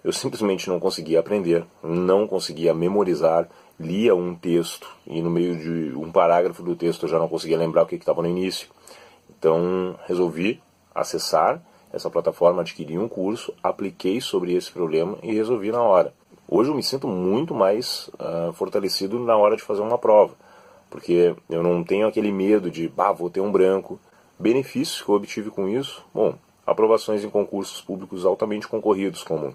[0.04, 3.48] Eu simplesmente não conseguia aprender, não conseguia memorizar,
[3.80, 7.56] lia um texto e no meio de um parágrafo do texto eu já não conseguia
[7.56, 8.68] lembrar o que estava no início.
[9.30, 10.60] Então resolvi
[10.94, 16.12] acessar essa plataforma, adquiri um curso, apliquei sobre esse problema e resolvi na hora.
[16.50, 20.34] Hoje eu me sinto muito mais uh, fortalecido na hora de fazer uma prova,
[20.88, 24.00] porque eu não tenho aquele medo de, bah, vou ter um branco.
[24.38, 26.34] Benefícios que eu obtive com isso, bom,
[26.66, 29.54] aprovações em concursos públicos altamente concorridos, como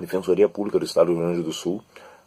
[0.00, 1.82] Defensoria Pública do Estado do Rio Grande do Sul,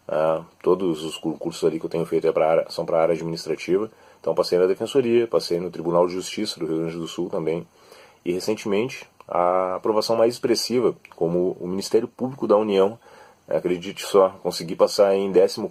[0.07, 3.15] uh, todos os concursos ali que eu tenho feito é área, são para a área
[3.15, 3.89] administrativa,
[4.21, 7.65] então passei na Defensoria, passei no Tribunal de Justiça do Rio Grande do Sul também,
[8.23, 12.99] e recentemente a aprovação mais expressiva, como o Ministério Público da União
[13.47, 15.61] Acredite só, consegui passar em 14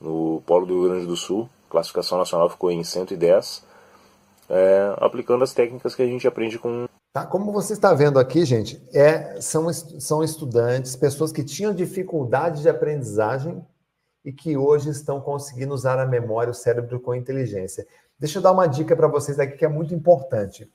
[0.00, 3.64] no Polo do Rio Grande do Sul, classificação nacional ficou em 110,
[4.48, 6.86] é, aplicando as técnicas que a gente aprende com.
[7.12, 12.62] Tá, como você está vendo aqui, gente, é, são, são estudantes, pessoas que tinham dificuldade
[12.62, 13.64] de aprendizagem
[14.24, 17.86] e que hoje estão conseguindo usar a memória, o cérebro com inteligência.
[18.18, 20.70] Deixa eu dar uma dica para vocês aqui que é muito importante.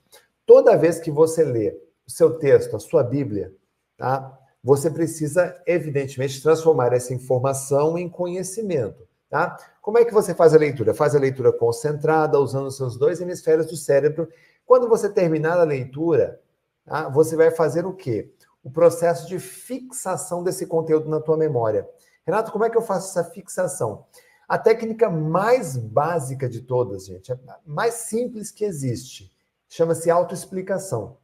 [0.45, 3.53] Toda vez que você lê o seu texto, a sua Bíblia,
[3.97, 4.37] tá?
[4.63, 9.07] Você precisa, evidentemente, transformar essa informação em conhecimento.
[9.29, 9.57] Tá?
[9.81, 10.93] Como é que você faz a leitura?
[10.93, 14.27] Faz a leitura concentrada, usando os seus dois hemisférios do cérebro.
[14.65, 16.39] Quando você terminar a leitura,
[16.85, 17.09] tá?
[17.09, 18.31] você vai fazer o quê?
[18.63, 21.87] O processo de fixação desse conteúdo na tua memória.
[22.25, 24.05] Renato, como é que eu faço essa fixação?
[24.47, 29.31] A técnica mais básica de todas, gente, a mais simples que existe,
[29.67, 31.17] chama-se autoexplicação.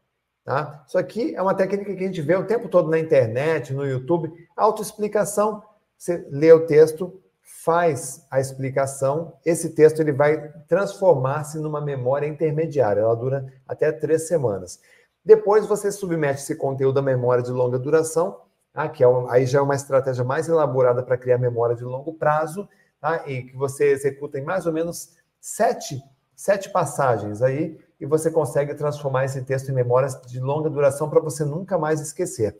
[0.47, 0.81] Tá?
[0.88, 3.86] Isso aqui é uma técnica que a gente vê o tempo todo na internet, no
[3.86, 4.31] YouTube.
[4.55, 5.62] Autoexplicação,
[5.97, 7.21] você lê o texto,
[7.65, 14.25] faz a explicação, esse texto ele vai transformar-se numa memória intermediária, ela dura até três
[14.29, 14.79] semanas.
[15.21, 18.39] Depois você submete esse conteúdo à memória de longa duração,
[18.71, 18.88] tá?
[18.88, 22.69] que é aí já é uma estratégia mais elaborada para criar memória de longo prazo,
[23.01, 23.21] tá?
[23.27, 26.01] e que você executa em mais ou menos sete,
[26.33, 31.19] sete passagens aí, e você consegue transformar esse texto em memórias de longa duração para
[31.19, 32.57] você nunca mais esquecer.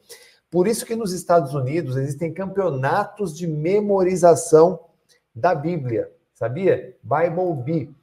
[0.50, 4.80] Por isso que nos Estados Unidos existem campeonatos de memorização
[5.36, 6.95] da Bíblia, sabia?
[7.04, 7.95] Bible Bee.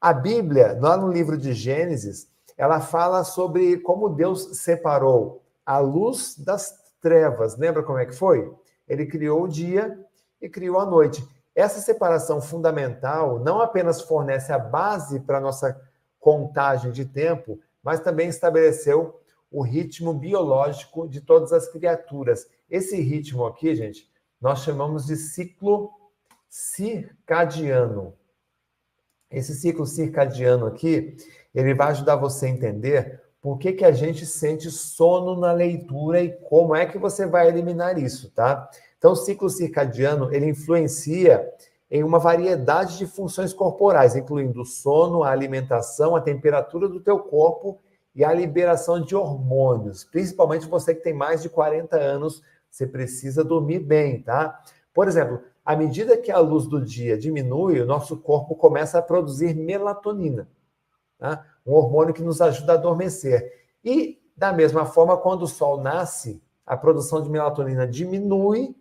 [0.00, 6.36] A Bíblia, lá no livro de Gênesis, ela fala sobre como Deus separou a luz
[6.38, 7.56] das trevas.
[7.56, 8.52] Lembra como é que foi?
[8.88, 9.98] Ele criou o dia
[10.40, 11.26] e criou a noite.
[11.54, 15.76] Essa separação fundamental não apenas fornece a base para a nossa
[16.28, 19.18] contagem de tempo, mas também estabeleceu
[19.50, 22.46] o ritmo biológico de todas as criaturas.
[22.68, 24.06] Esse ritmo aqui, gente,
[24.38, 25.90] nós chamamos de ciclo
[26.50, 28.12] circadiano.
[29.30, 31.16] Esse ciclo circadiano aqui,
[31.54, 36.20] ele vai ajudar você a entender por que, que a gente sente sono na leitura
[36.20, 38.68] e como é que você vai eliminar isso, tá?
[38.98, 41.50] Então, o ciclo circadiano, ele influencia
[41.90, 47.18] em uma variedade de funções corporais, incluindo o sono, a alimentação, a temperatura do teu
[47.18, 47.80] corpo
[48.14, 50.04] e a liberação de hormônios.
[50.04, 54.62] Principalmente você que tem mais de 40 anos, você precisa dormir bem, tá?
[54.92, 59.02] Por exemplo, à medida que a luz do dia diminui, o nosso corpo começa a
[59.02, 60.48] produzir melatonina,
[61.18, 61.44] tá?
[61.66, 63.52] um hormônio que nos ajuda a adormecer.
[63.84, 68.74] E, da mesma forma, quando o sol nasce, a produção de melatonina diminui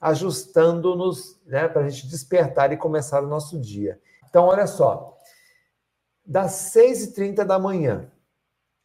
[0.00, 4.00] ajustando-nos né, para a gente despertar e começar o nosso dia.
[4.28, 5.16] Então, olha só,
[6.24, 8.10] das 6h30 da manhã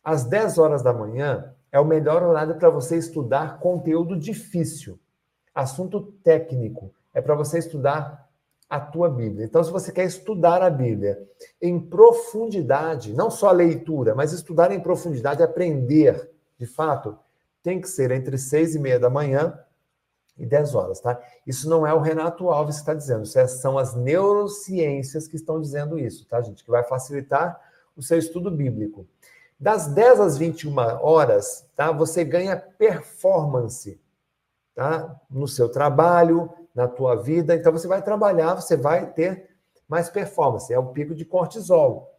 [0.03, 4.99] às 10 horas da manhã é o melhor horário para você estudar conteúdo difícil,
[5.53, 6.93] assunto técnico.
[7.13, 8.29] É para você estudar
[8.69, 9.45] a tua Bíblia.
[9.45, 11.19] Então, se você quer estudar a Bíblia
[11.61, 17.17] em profundidade, não só a leitura, mas estudar em profundidade, aprender, de fato,
[17.61, 19.57] tem que ser entre seis e meia da manhã
[20.37, 21.19] e 10 horas, tá?
[21.45, 25.35] Isso não é o Renato Alves que está dizendo, isso é, são as neurociências que
[25.35, 26.63] estão dizendo isso, tá, gente?
[26.63, 27.59] Que vai facilitar
[27.95, 29.07] o seu estudo bíblico.
[29.59, 31.91] Das 10 às 21 horas, tá?
[31.91, 33.99] Você ganha performance,
[34.75, 35.15] tá?
[35.29, 37.55] No seu trabalho, na tua vida.
[37.55, 39.49] Então você vai trabalhar, você vai ter
[39.87, 42.17] mais performance, é o pico de cortisol,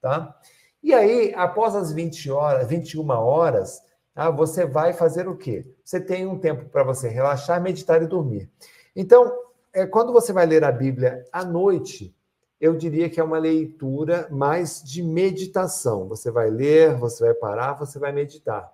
[0.00, 0.38] tá?
[0.82, 3.82] E aí, após as 20 horas, 21 horas,
[4.16, 5.66] ah, você vai fazer o quê?
[5.84, 8.50] Você tem um tempo para você relaxar, meditar e dormir.
[8.96, 9.30] Então,
[9.74, 12.16] é, quando você vai ler a Bíblia à noite,
[12.58, 16.08] eu diria que é uma leitura mais de meditação.
[16.08, 18.72] Você vai ler, você vai parar, você vai meditar.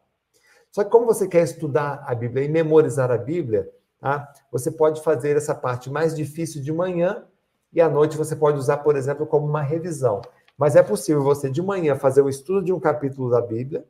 [0.70, 3.68] Só que como você quer estudar a Bíblia e memorizar a Bíblia,
[4.00, 4.33] tá?
[4.50, 7.24] você pode fazer essa parte mais difícil de manhã
[7.72, 10.22] e à noite você pode usar, por exemplo, como uma revisão.
[10.57, 13.85] Mas é possível você de manhã fazer o estudo de um capítulo da Bíblia,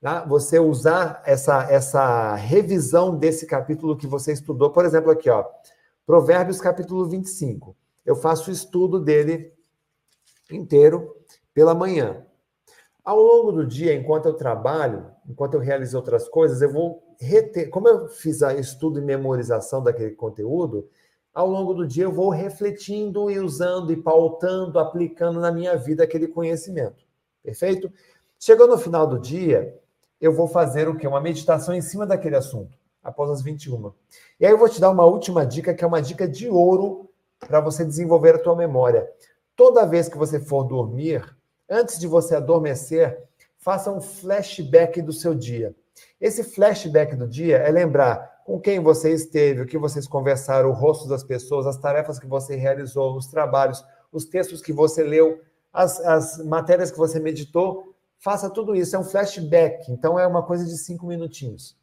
[0.00, 0.24] Tá?
[0.24, 5.44] Você usar essa, essa revisão desse capítulo que você estudou, por exemplo, aqui, ó,
[6.06, 7.76] Provérbios capítulo 25.
[8.04, 9.52] Eu faço o estudo dele
[10.50, 11.14] inteiro
[11.52, 12.24] pela manhã.
[13.04, 17.68] Ao longo do dia, enquanto eu trabalho, enquanto eu realizo outras coisas, eu vou reter.
[17.68, 20.88] Como eu fiz a estudo e memorização daquele conteúdo,
[21.32, 26.04] ao longo do dia eu vou refletindo e usando e pautando, aplicando na minha vida
[26.04, 27.04] aquele conhecimento.
[27.42, 27.92] Perfeito?
[28.38, 29.79] Chegou no final do dia,
[30.20, 31.06] eu vou fazer o quê?
[31.06, 33.92] Uma meditação em cima daquele assunto, após as 21.
[34.38, 37.08] E aí eu vou te dar uma última dica, que é uma dica de ouro
[37.38, 39.08] para você desenvolver a tua memória.
[39.56, 41.24] Toda vez que você for dormir,
[41.68, 43.18] antes de você adormecer,
[43.58, 45.74] faça um flashback do seu dia.
[46.20, 50.74] Esse flashback do dia é lembrar com quem você esteve, o que vocês conversaram, o
[50.74, 55.40] rosto das pessoas, as tarefas que você realizou, os trabalhos, os textos que você leu,
[55.72, 57.89] as, as matérias que você meditou
[58.20, 61.74] Faça tudo isso, é um flashback, então é uma coisa de cinco minutinhos.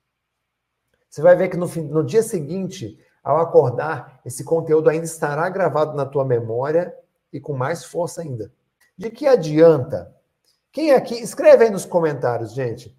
[1.09, 5.95] Você vai ver que no, no dia seguinte, ao acordar, esse conteúdo ainda estará gravado
[5.95, 6.95] na tua memória
[7.33, 8.53] e com mais força ainda.
[8.95, 10.15] De que adianta?
[10.71, 12.95] Quem aqui, escreve aí nos comentários, gente.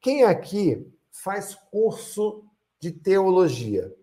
[0.00, 2.42] Quem aqui faz curso
[2.80, 3.94] de teologia?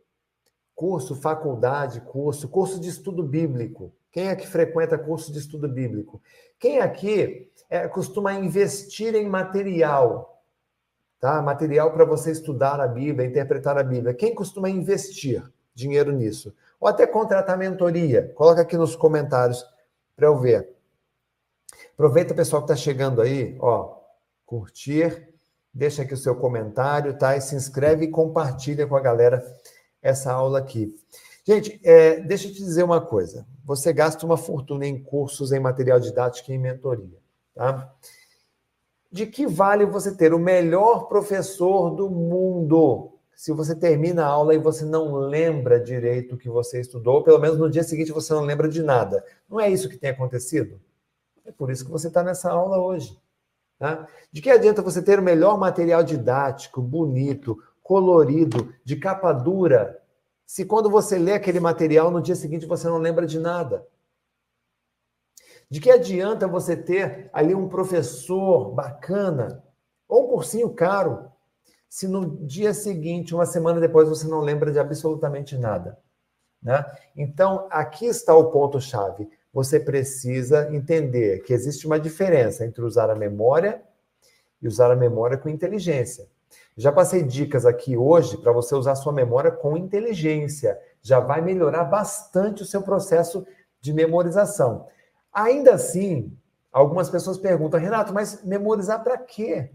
[0.75, 3.91] Curso, faculdade, curso, curso de estudo bíblico.
[4.15, 6.21] Quem aqui frequenta curso de estudo bíblico?
[6.57, 10.41] Quem aqui é, costuma investir em material,
[11.19, 11.41] tá?
[11.41, 14.13] Material para você estudar a Bíblia, interpretar a Bíblia.
[14.13, 16.55] Quem costuma investir dinheiro nisso?
[16.79, 18.31] Ou até contratar mentoria?
[18.35, 19.65] Coloca aqui nos comentários
[20.15, 20.69] para eu ver.
[21.91, 23.97] Aproveita pessoal que está chegando aí, ó,
[24.45, 25.27] curtir,
[25.73, 27.35] deixa aqui o seu comentário, tá?
[27.35, 29.45] E se inscreve e compartilha com a galera
[30.01, 30.97] essa aula aqui.
[31.43, 33.45] Gente, é, deixa eu te dizer uma coisa.
[33.65, 37.17] Você gasta uma fortuna em cursos, em material didático e em mentoria.
[37.53, 37.91] Tá?
[39.11, 44.55] De que vale você ter o melhor professor do mundo se você termina a aula
[44.55, 48.33] e você não lembra direito o que você estudou, pelo menos no dia seguinte você
[48.33, 49.25] não lembra de nada?
[49.49, 50.79] Não é isso que tem acontecido?
[51.43, 53.19] É por isso que você está nessa aula hoje.
[53.77, 54.07] Tá?
[54.31, 60.01] De que adianta você ter o melhor material didático, bonito, colorido, de capa dura,
[60.45, 63.85] se quando você lê aquele material, no dia seguinte você não lembra de nada?
[65.69, 69.63] De que adianta você ter ali um professor bacana
[70.07, 71.31] ou um cursinho caro,
[71.89, 75.97] se no dia seguinte, uma semana depois, você não lembra de absolutamente nada?
[76.61, 76.83] Né?
[77.15, 79.29] Então, aqui está o ponto-chave.
[79.53, 83.81] Você precisa entender que existe uma diferença entre usar a memória
[84.61, 86.27] e usar a memória com inteligência.
[86.77, 90.77] Já passei dicas aqui hoje para você usar sua memória com inteligência.
[91.01, 93.45] Já vai melhorar bastante o seu processo
[93.79, 94.87] de memorização.
[95.31, 96.37] Ainda assim,
[96.71, 99.71] algumas pessoas perguntam, Renato, mas memorizar para quê?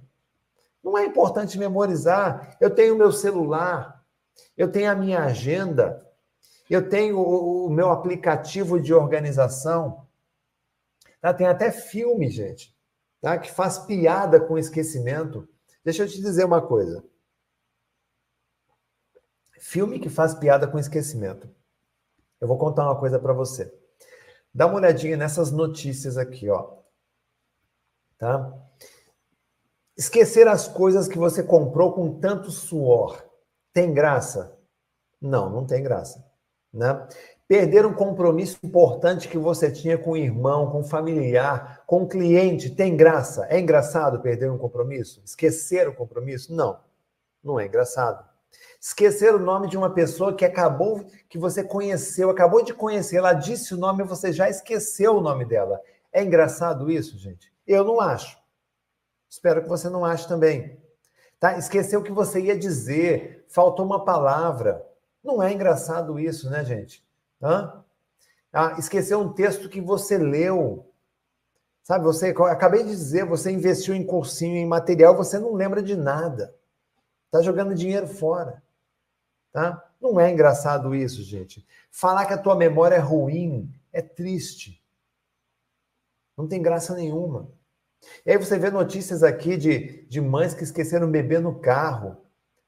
[0.82, 2.56] Não é importante memorizar.
[2.60, 4.04] Eu tenho meu celular,
[4.56, 6.06] eu tenho a minha agenda,
[6.68, 10.06] eu tenho o, meu aplicativo de organização.
[11.20, 11.34] Tá?
[11.34, 12.74] Tem até filme, gente,
[13.20, 13.38] tá?
[13.38, 15.48] que faz piada com esquecimento.
[15.84, 17.04] Deixa eu te dizer uma coisa.
[19.60, 21.48] Filme que faz piada com esquecimento.
[22.40, 23.72] Eu vou contar uma coisa para você.
[24.52, 26.78] Dá uma olhadinha nessas notícias aqui, ó.
[28.18, 28.52] Tá?
[29.96, 33.22] Esquecer as coisas que você comprou com tanto suor.
[33.72, 34.58] Tem graça?
[35.20, 36.24] Não, não tem graça.
[36.72, 37.08] Né?
[37.50, 42.08] Perder um compromisso importante que você tinha com o irmão, com o familiar, com o
[42.08, 43.44] cliente, tem graça?
[43.50, 45.20] É engraçado perder um compromisso?
[45.24, 46.54] Esquecer o compromisso?
[46.54, 46.78] Não,
[47.42, 48.24] não é engraçado.
[48.80, 53.32] Esquecer o nome de uma pessoa que acabou, que você conheceu, acabou de conhecer, ela
[53.32, 55.80] disse o nome e você já esqueceu o nome dela.
[56.12, 57.52] É engraçado isso, gente?
[57.66, 58.38] Eu não acho.
[59.28, 60.78] Espero que você não ache também.
[61.40, 61.58] Tá?
[61.58, 64.86] Esqueceu o que você ia dizer, faltou uma palavra.
[65.20, 67.09] Não é engraçado isso, né, gente?
[67.42, 67.84] Hã?
[68.52, 70.86] Ah, esqueceu um texto que você leu.
[71.82, 75.96] Sabe, você acabei de dizer, você investiu em cursinho, em material, você não lembra de
[75.96, 76.54] nada.
[77.30, 78.62] Tá jogando dinheiro fora.
[79.52, 79.84] Tá?
[80.00, 81.66] Não é engraçado isso, gente.
[81.90, 84.82] Falar que a tua memória é ruim é triste.
[86.36, 87.48] Não tem graça nenhuma.
[88.24, 92.16] E aí você vê notícias aqui de, de mães que esqueceram bebê no carro,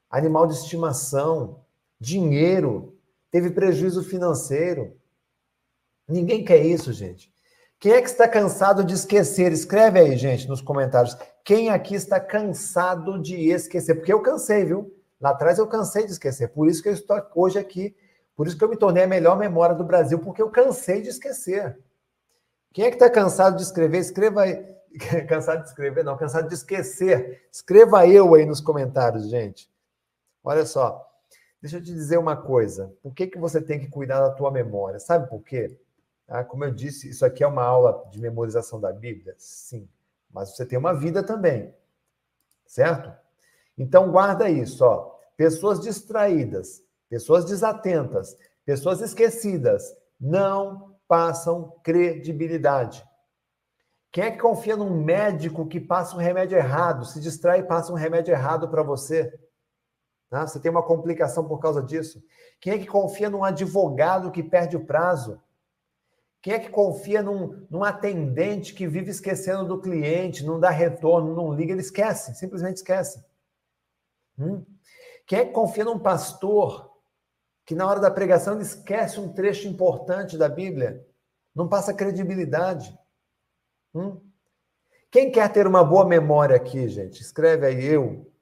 [0.09, 1.63] animal de estimação,
[1.99, 2.92] dinheiro,
[3.33, 4.95] teve prejuízo financeiro.
[6.07, 7.33] Ninguém quer isso, gente.
[7.79, 9.51] Quem é que está cansado de esquecer?
[9.51, 11.17] Escreve aí, gente, nos comentários.
[11.43, 13.95] Quem aqui está cansado de esquecer?
[13.95, 14.95] Porque eu cansei, viu?
[15.19, 16.49] Lá atrás eu cansei de esquecer.
[16.49, 17.95] Por isso que eu estou hoje aqui.
[18.35, 21.09] Por isso que eu me tornei a melhor memória do Brasil, porque eu cansei de
[21.09, 21.79] esquecer.
[22.71, 23.97] Quem é que está cansado de escrever?
[23.97, 24.63] Escreva aí.
[25.27, 27.47] cansado de escrever, não, cansado de esquecer.
[27.51, 29.67] Escreva eu aí nos comentários, gente.
[30.43, 31.12] Olha só.
[31.63, 32.93] Deixa eu te dizer uma coisa.
[33.01, 34.99] Por que, que você tem que cuidar da tua memória?
[34.99, 35.73] Sabe por quê?
[36.27, 39.33] Ah, como eu disse, isso aqui é uma aula de memorização da Bíblia?
[39.37, 39.87] Sim.
[40.29, 41.73] Mas você tem uma vida também.
[42.67, 43.09] Certo?
[43.77, 45.17] Então guarda isso, ó.
[45.37, 53.07] Pessoas distraídas, pessoas desatentas, pessoas esquecidas não passam credibilidade.
[54.11, 57.89] Quem é que confia num médico que passa um remédio errado, se distrai e passa
[57.93, 59.33] um remédio errado para você?
[60.33, 60.47] Tá?
[60.47, 62.19] Você tem uma complicação por causa disso.
[62.59, 65.39] Quem é que confia num advogado que perde o prazo?
[66.41, 71.35] Quem é que confia num, num atendente que vive esquecendo do cliente, não dá retorno,
[71.35, 73.23] não liga, ele esquece, simplesmente esquece.
[74.39, 74.65] Hum?
[75.27, 76.91] Quem é que confia num pastor
[77.63, 81.05] que na hora da pregação ele esquece um trecho importante da Bíblia?
[81.53, 82.97] Não passa credibilidade.
[83.93, 84.19] Hum?
[85.11, 87.21] Quem quer ter uma boa memória aqui, gente?
[87.21, 88.33] Escreve aí eu.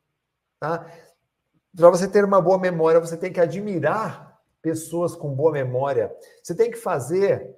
[0.58, 0.90] Tá?
[1.76, 6.16] Para você ter uma boa memória, você tem que admirar pessoas com boa memória.
[6.44, 7.56] Você tem que fazer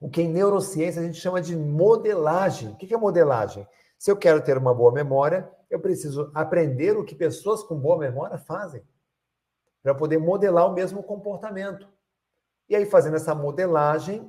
[0.00, 2.70] o que em neurociência a gente chama de modelagem.
[2.70, 3.66] O que é modelagem?
[3.98, 7.96] Se eu quero ter uma boa memória, eu preciso aprender o que pessoas com boa
[7.96, 8.82] memória fazem,
[9.82, 11.88] para poder modelar o mesmo comportamento.
[12.68, 14.28] E aí, fazendo essa modelagem,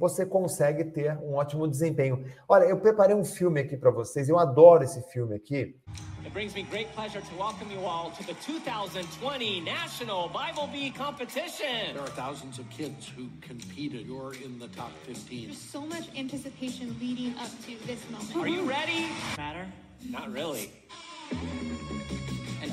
[0.00, 2.24] você consegue ter um ótimo desempenho.
[2.48, 5.76] Olha, eu preparei um filme aqui para vocês, eu adoro esse filme aqui.
[6.24, 10.90] It brings me great pleasure to welcome you all to the 2020 National Bible Bee
[10.90, 11.92] Competition.
[11.92, 14.06] There are thousands of kids who competed.
[14.06, 15.46] You're in the top 15.
[15.46, 18.36] There's so much anticipation leading up to this moment.
[18.36, 19.08] Are you ready?
[19.36, 19.66] Matter?
[20.08, 20.70] Not really.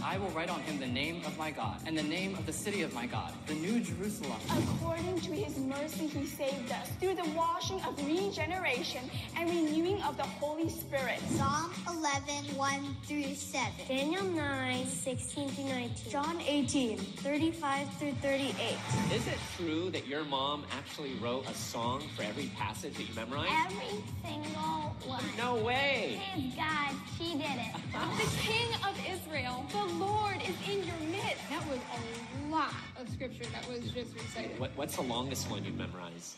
[0.07, 2.45] And I will write on him the name of my God and the name of
[2.45, 4.39] the city of my God, the New Jerusalem.
[4.49, 9.01] According to his mercy, he saved us through the washing of regeneration
[9.35, 11.19] and renewing of the Holy Spirit.
[11.31, 13.67] Psalm 11, 1 through 7.
[13.87, 16.11] Daniel 9, 16 through 19.
[16.11, 18.77] John 18, 35 through 38.
[19.13, 23.15] Is it true that your mom actually wrote a song for every passage that you
[23.15, 23.51] memorized?
[23.65, 25.23] Every single one.
[25.37, 26.21] No way.
[26.33, 27.75] Praise God, she did it.
[27.93, 31.49] the King of Israel, the Lord is in your midst.
[31.49, 34.59] That was a lot of scripture that was just recited.
[34.59, 36.35] What, what's the longest one you've memorized?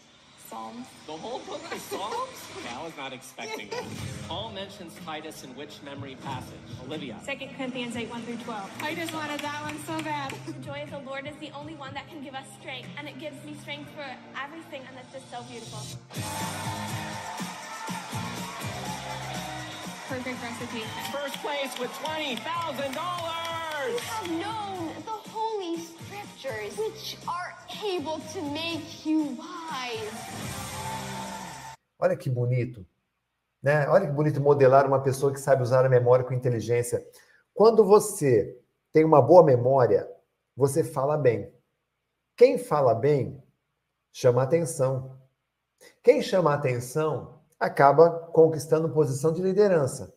[0.49, 0.87] Psalms.
[1.05, 2.47] The whole book of Psalms?
[2.57, 3.83] Okay, I was not expecting that.
[4.27, 6.57] Paul mentions Titus in which memory passage?
[6.83, 7.19] Olivia.
[7.23, 8.71] 2 Corinthians 8, 1 through 12.
[8.81, 10.33] I just wanted that one so bad.
[10.47, 13.07] The joy of the Lord is the only one that can give us strength, and
[13.07, 14.05] it gives me strength for
[14.43, 15.79] everything, and that's just so beautiful.
[20.09, 20.89] Perfect recitation.
[21.11, 23.49] First place with $20,000!
[23.97, 27.53] have known the Holy Scriptures, which are
[27.85, 30.11] able to make you wise.
[31.99, 32.85] Olha que bonito.
[33.61, 33.87] Né?
[33.87, 37.05] Olha que bonito modelar uma pessoa que sabe usar a memória com inteligência.
[37.53, 38.57] Quando você
[38.91, 40.09] tem uma boa memória,
[40.55, 41.53] você fala bem.
[42.35, 43.41] Quem fala bem
[44.11, 45.17] chama atenção.
[46.01, 50.13] Quem chama atenção acaba conquistando posição de liderança.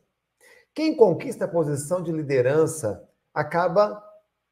[0.74, 4.03] Quem conquista a posição de liderança acaba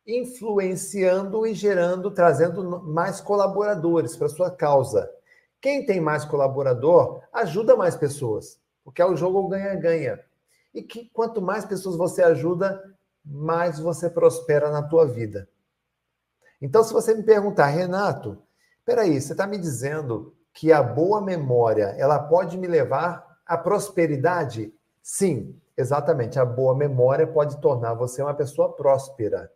[0.06, 5.10] influenciando e gerando, trazendo mais colaboradores para sua causa.
[5.60, 10.18] Quem tem mais colaborador ajuda mais pessoas, porque é o jogo ganha-ganha.
[10.74, 12.82] E que quanto mais pessoas você ajuda,
[13.24, 15.48] mais você prospera na tua vida.
[16.60, 18.42] Então, se você me perguntar, Renato,
[18.84, 24.72] peraí, você está me dizendo que a boa memória ela pode me levar à prosperidade?
[25.02, 26.38] Sim, exatamente.
[26.38, 29.50] A boa memória pode tornar você uma pessoa próspera.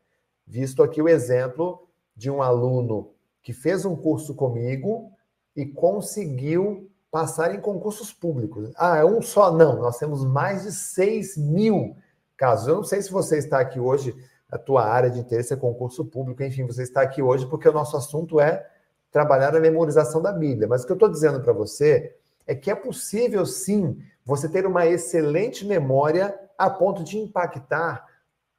[0.47, 5.11] Visto aqui o exemplo de um aluno que fez um curso comigo
[5.55, 8.73] e conseguiu passar em concursos públicos.
[8.77, 9.53] Ah, é um só?
[9.53, 11.97] Não, nós temos mais de 6 mil
[12.37, 12.67] casos.
[12.67, 14.15] Eu não sei se você está aqui hoje,
[14.51, 17.73] a tua área de interesse é concurso público, enfim, você está aqui hoje porque o
[17.73, 18.67] nosso assunto é
[19.15, 20.67] trabalhar a memorização da Bíblia.
[20.67, 23.97] Mas o que eu estou dizendo para você é que é possível sim
[24.27, 28.05] você ter uma excelente memória a ponto de impactar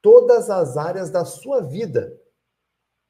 [0.00, 2.10] todas as áreas da sua vida.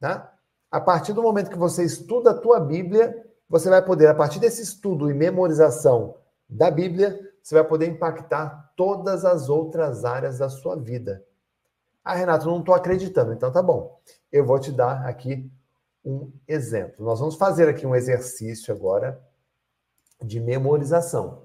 [0.01, 0.35] Tá?
[0.73, 4.41] A partir do momento que você estuda a tua Bíblia, você vai poder, a partir
[4.41, 6.17] desse estudo e memorização
[6.49, 11.25] da Bíblia, você vai poder impactar todas as outras áreas da sua vida.
[12.05, 13.33] Ah, Renato, não estou acreditando.
[13.33, 14.01] Então tá bom.
[14.33, 15.49] Eu vou te dar aqui
[16.07, 17.05] um exemplo.
[17.05, 19.21] Nós vamos fazer aqui um exercício agora
[20.23, 21.43] de memorização.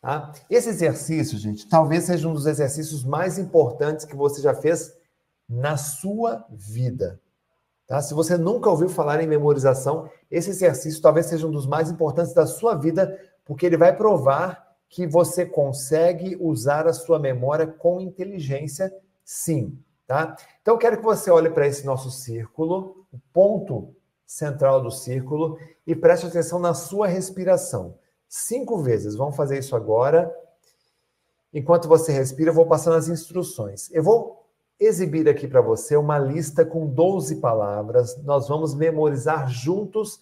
[0.00, 0.32] Tá?
[0.48, 4.96] Esse exercício, gente, talvez seja um dos exercícios mais importantes que você já fez
[5.46, 7.20] na sua vida.
[7.86, 8.00] Tá?
[8.00, 12.32] Se você nunca ouviu falar em memorização, esse exercício talvez seja um dos mais importantes
[12.32, 18.00] da sua vida, porque ele vai provar que você consegue usar a sua memória com
[18.00, 18.90] inteligência,
[19.22, 19.78] sim.
[20.06, 20.34] Tá?
[20.62, 23.94] Então, eu quero que você olhe para esse nosso círculo, o ponto
[24.28, 27.96] central do círculo, e preste atenção na sua respiração
[28.28, 29.16] cinco vezes.
[29.16, 30.30] Vamos fazer isso agora.
[31.52, 33.90] Enquanto você respira, eu vou passando as instruções.
[33.90, 34.46] Eu vou
[34.78, 38.22] exibir aqui para você uma lista com 12 palavras.
[38.22, 40.20] Nós vamos memorizar juntos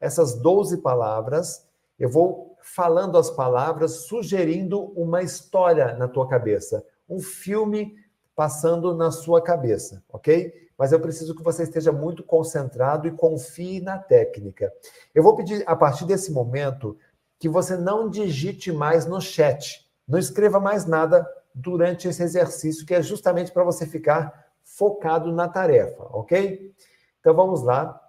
[0.00, 1.64] essas 12 palavras.
[1.98, 7.94] Eu vou falando as palavras, sugerindo uma história na tua cabeça, um filme
[8.34, 10.63] passando na sua cabeça, ok?
[10.78, 14.72] Mas eu preciso que você esteja muito concentrado e confie na técnica.
[15.14, 16.96] Eu vou pedir, a partir desse momento,
[17.38, 19.88] que você não digite mais no chat.
[20.06, 25.46] Não escreva mais nada durante esse exercício, que é justamente para você ficar focado na
[25.46, 26.74] tarefa, ok?
[27.20, 28.00] Então vamos lá,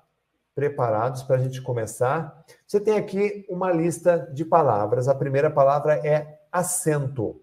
[0.55, 2.43] preparados para a gente começar.
[2.65, 5.07] Você tem aqui uma lista de palavras.
[5.07, 7.41] A primeira palavra é assento.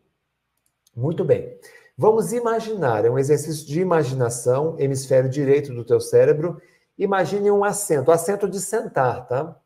[0.96, 1.58] Muito bem.
[1.96, 6.60] Vamos imaginar, é um exercício de imaginação, hemisfério direito do teu cérebro.
[6.96, 9.56] Imagine um assento, assento de sentar, tá?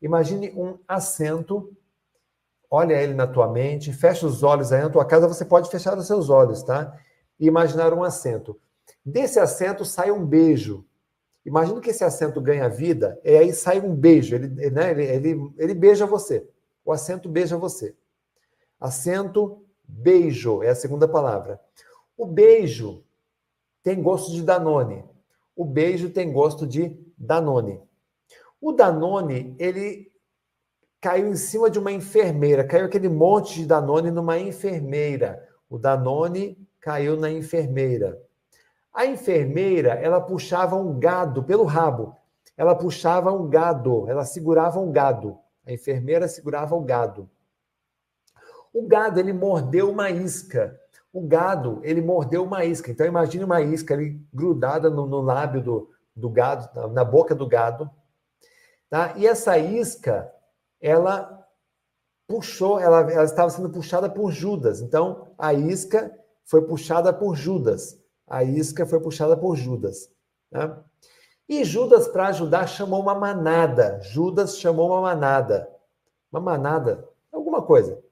[0.00, 1.74] Imagine um assento,
[2.70, 5.96] olha ele na tua mente, fecha os olhos aí na tua casa, você pode fechar
[5.96, 6.94] os seus olhos, tá?
[7.40, 8.60] E imaginar um assento.
[9.04, 10.84] Desse assento sai um beijo.
[11.46, 15.52] Imagina que esse assento ganha vida, e aí sai um beijo, ele, né, ele, ele,
[15.56, 16.46] ele beija você.
[16.84, 17.94] O assento beija você.
[18.78, 21.60] Assento, beijo, é a segunda palavra.
[22.16, 23.04] O beijo
[23.82, 25.04] tem gosto de Danone.
[25.56, 27.80] O beijo tem gosto de Danone.
[28.60, 30.10] O Danone, ele
[31.00, 35.46] caiu em cima de uma enfermeira, caiu aquele monte de Danone numa enfermeira.
[35.68, 38.18] O Danone caiu na enfermeira.
[38.92, 42.16] A enfermeira, ela puxava um gado pelo rabo.
[42.56, 45.36] Ela puxava um gado, ela segurava um gado.
[45.66, 47.28] A enfermeira segurava o gado.
[48.74, 50.80] O gado, ele mordeu uma isca.
[51.12, 52.90] O gado, ele mordeu uma isca.
[52.90, 57.46] Então, imagine uma isca ali grudada no, no lábio do, do gado, na, boca do
[57.46, 57.88] gado.
[58.90, 59.14] Tá?
[59.16, 60.28] E essa isca,
[60.80, 61.46] ela
[62.26, 64.80] puxou, ela, ela estava sendo puxada por Judas.
[64.80, 66.12] Então, a isca
[66.44, 67.96] foi puxada por Judas.
[68.26, 70.10] A isca foi puxada por Judas.
[70.50, 70.76] Né?
[71.48, 74.00] E Judas, para ajudar, chamou uma manada.
[74.02, 75.70] Judas chamou uma manada.
[76.32, 78.02] Uma manada, alguma coisa.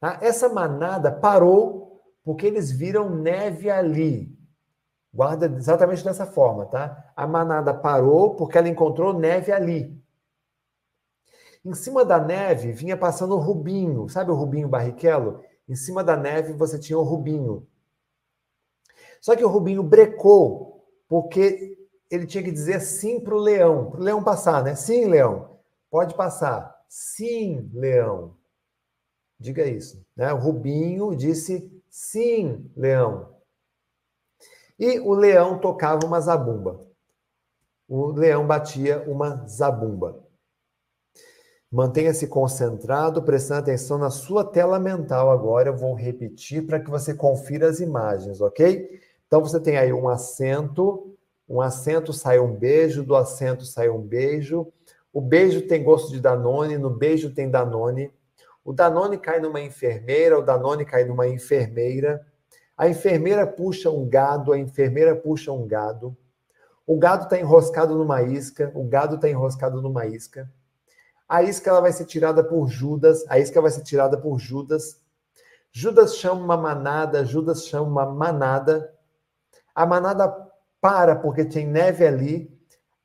[0.00, 0.18] Tá?
[0.22, 4.34] Essa manada parou porque eles viram neve ali.
[5.12, 7.12] Guarda exatamente dessa forma, tá?
[7.14, 10.00] A manada parou porque ela encontrou neve ali.
[11.64, 14.08] Em cima da neve vinha passando o Rubinho.
[14.08, 15.42] Sabe o Rubinho Barrichello?
[15.68, 17.66] Em cima da neve você tinha o Rubinho.
[19.20, 21.76] Só que o Rubinho brecou porque
[22.10, 24.74] ele tinha que dizer sim para o leão, para o leão passar, né?
[24.74, 25.58] Sim, leão,
[25.90, 26.74] pode passar.
[26.88, 28.39] Sim, leão.
[29.40, 30.04] Diga isso.
[30.14, 30.30] Né?
[30.34, 33.34] O Rubinho disse sim, leão.
[34.78, 36.86] E o leão tocava uma zabumba.
[37.88, 40.22] O leão batia uma zabumba.
[41.72, 45.30] Mantenha-se concentrado, prestando atenção na sua tela mental.
[45.30, 49.00] Agora eu vou repetir para que você confira as imagens, ok?
[49.26, 51.16] Então você tem aí um acento,
[51.48, 54.66] um acento sai um beijo, do acento sai um beijo.
[55.12, 58.12] O beijo tem gosto de Danone, no beijo tem Danone.
[58.70, 62.24] O Danone cai numa enfermeira, o Danone cai numa enfermeira.
[62.78, 66.16] A enfermeira puxa um gado, a enfermeira puxa um gado.
[66.86, 70.48] O gado está enroscado numa isca, o gado está enroscado numa isca.
[71.28, 75.00] A isca ela vai ser tirada por Judas, a isca vai ser tirada por Judas.
[75.72, 78.94] Judas chama uma manada, Judas chama uma manada.
[79.74, 80.32] A manada
[80.80, 82.56] para porque tem neve ali.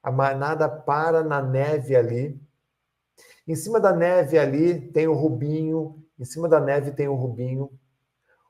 [0.03, 2.39] A manada para na neve ali.
[3.47, 6.03] Em cima da neve ali tem o Rubinho.
[6.19, 7.69] Em cima da neve tem o Rubinho.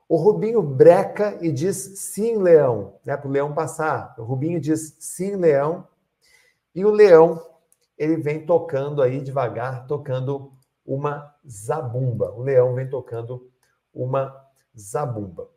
[0.08, 4.14] O Rubinho breca e diz sim, leão, né, para o leão passar.
[4.18, 5.86] O Rubinho diz sim, leão.
[6.74, 7.42] E o leão
[7.98, 10.52] ele vem tocando aí devagar, tocando
[10.84, 12.30] uma zabumba.
[12.32, 13.50] O leão vem tocando
[13.92, 14.34] uma
[14.78, 15.48] zabumba.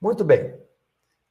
[0.00, 0.58] Muito bem.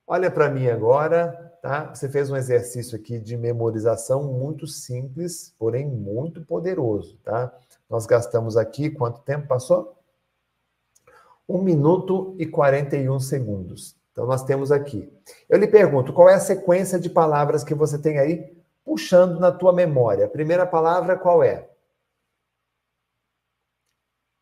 [0.05, 1.93] Olha para mim agora, tá?
[1.93, 7.53] Você fez um exercício aqui de memorização muito simples, porém muito poderoso, tá?
[7.89, 9.97] Nós gastamos aqui, quanto tempo passou?
[11.47, 13.95] Um minuto e 41 segundos.
[14.12, 15.12] Então, nós temos aqui.
[15.47, 19.51] Eu lhe pergunto, qual é a sequência de palavras que você tem aí puxando na
[19.51, 20.26] tua memória.
[20.26, 21.70] A primeira palavra qual é?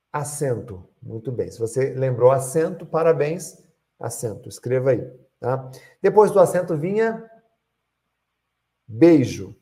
[0.10, 0.88] Acento.
[1.04, 1.52] Muito bem.
[1.52, 3.62] Se você lembrou acento, parabéns.
[4.00, 4.48] Acento.
[4.48, 5.27] Escreva aí.
[5.40, 5.70] Tá?
[6.02, 7.30] Depois do acento vinha
[8.88, 9.56] beijo.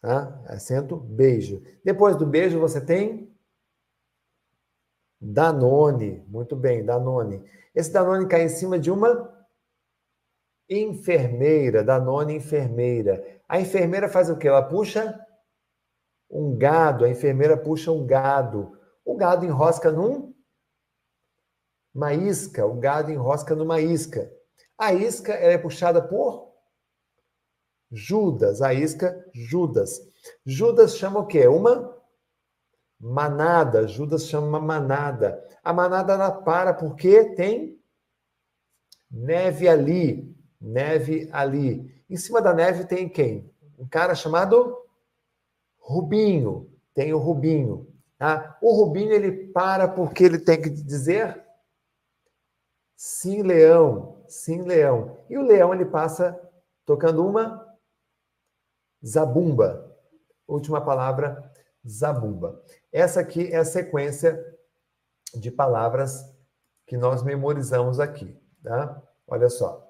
[0.00, 0.40] Tá?
[0.46, 1.62] Acento, beijo.
[1.84, 3.36] Depois do beijo você tem
[5.20, 6.24] Danone.
[6.28, 7.44] Muito bem, Danone.
[7.74, 9.36] Esse Danone cai em cima de uma
[10.68, 13.40] enfermeira, Danone enfermeira.
[13.48, 14.48] A enfermeira faz o quê?
[14.48, 15.18] Ela puxa
[16.30, 18.78] um gado, a enfermeira puxa um gado.
[19.04, 20.34] O gado enrosca num
[21.94, 24.30] uma isca, o gado enrosca numa isca.
[24.78, 26.52] A isca é puxada por
[27.90, 30.00] Judas, a isca Judas.
[30.46, 31.46] Judas chama o quê?
[31.48, 31.96] Uma
[33.00, 33.86] manada.
[33.88, 35.42] Judas chama uma manada.
[35.64, 37.78] A manada ela para porque tem
[39.10, 42.02] neve ali neve ali.
[42.08, 43.50] Em cima da neve tem quem?
[43.78, 44.76] Um cara chamado
[45.78, 46.70] Rubinho.
[46.94, 47.86] Tem o Rubinho.
[48.16, 48.58] Tá?
[48.60, 51.44] O Rubinho ele para porque ele tem que dizer
[52.96, 55.18] sim, leão, sim, leão.
[55.28, 56.38] E o leão ele passa
[56.84, 57.66] tocando uma
[59.04, 59.96] zabumba.
[60.46, 61.50] Última palavra,
[61.86, 62.62] zabumba.
[62.92, 64.42] Essa aqui é a sequência
[65.34, 66.24] de palavras
[66.86, 69.02] que nós memorizamos aqui, tá?
[69.26, 69.88] Olha só.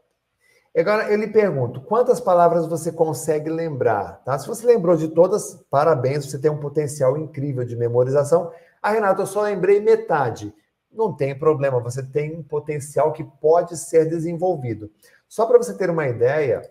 [0.76, 4.22] Agora, eu lhe pergunto, quantas palavras você consegue lembrar?
[4.24, 4.39] Tá?
[4.39, 8.53] Se você lembrou de todas, parabéns, você tem um potencial incrível de memorização.
[8.82, 10.55] Ah, Renato, eu só lembrei metade.
[10.99, 14.90] Não tem problema, você tem um potencial que pode ser desenvolvido.
[15.28, 16.68] Só para você ter uma ideia,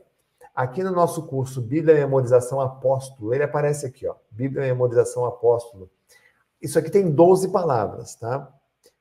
[0.54, 5.90] aqui no nosso curso Bíblia Memorização Apóstolo, ele aparece aqui, ó, Bíblia Memorização Apóstolo.
[6.62, 8.54] Isso aqui tem 12 palavras, tá?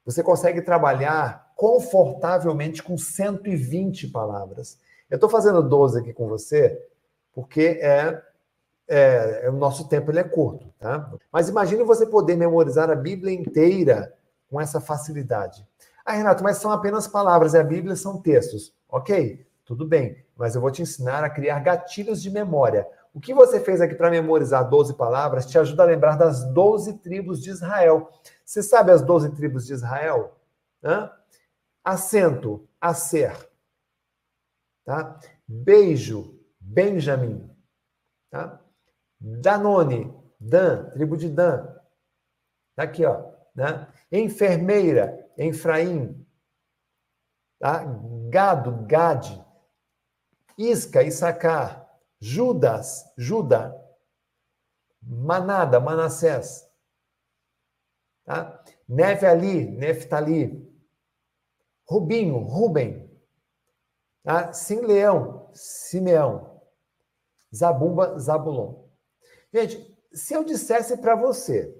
[0.04, 4.78] Você consegue trabalhar confortavelmente com 120 palavras.
[5.10, 6.80] Eu estou fazendo 12 aqui com você
[7.34, 8.22] porque é,
[8.86, 11.12] é, o nosso tempo ele é curto, tá?
[11.32, 14.14] Mas imagine você poder memorizar a Bíblia inteira
[14.48, 15.66] com essa facilidade.
[16.04, 18.72] Ah, Renato, mas são apenas palavras, e a Bíblia são textos.
[18.88, 22.86] Ok, tudo bem, mas eu vou te ensinar a criar gatilhos de memória.
[23.12, 26.98] O que você fez aqui para memorizar 12 palavras te ajuda a lembrar das 12
[26.98, 28.10] tribos de Israel.
[28.44, 30.38] Você sabe as 12 tribos de Israel?
[30.84, 31.10] Hã?
[31.82, 33.34] Acento, acer.
[34.84, 35.18] Tá?
[35.48, 37.50] Beijo, Benjamin.
[38.30, 38.60] Tá?
[39.18, 41.66] Danone, Dan, tribo de Dan.
[42.74, 43.32] Tá aqui, ó.
[43.54, 43.88] Né?
[44.10, 46.26] Enfermeira, Efraim.
[47.58, 47.84] Tá?
[48.30, 49.44] Gado, Gade.
[50.56, 51.86] Isca, Issacar.
[52.20, 53.74] Judas, Juda.
[55.02, 56.66] Manada, Manassés.
[58.24, 58.62] Tá?
[58.88, 60.66] Neve ali, Neftali.
[61.88, 63.10] Rubinho, Ruben.
[64.22, 64.52] Tá?
[64.52, 66.60] Sim-Leão, Simeão.
[67.54, 68.88] Zabumba, Zabulon.
[69.52, 71.75] Gente, se eu dissesse para você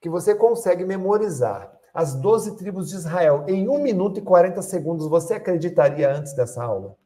[0.00, 5.08] que você consegue memorizar as 12 tribos de Israel em 1 minuto e 40 segundos,
[5.08, 6.96] você acreditaria antes dessa aula?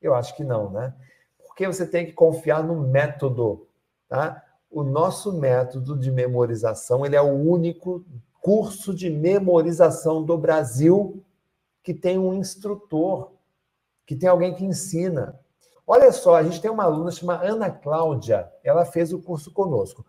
[0.00, 0.94] Eu acho que não, né?
[1.46, 3.66] Porque você tem que confiar no método,
[4.08, 4.42] tá?
[4.70, 8.04] O nosso método de memorização, ele é o único
[8.40, 11.22] curso de memorização do Brasil
[11.82, 13.32] que tem um instrutor,
[14.06, 15.38] que tem alguém que ensina.
[15.86, 20.04] Olha só, a gente tem uma aluna chamada Ana Cláudia, ela fez o curso conosco.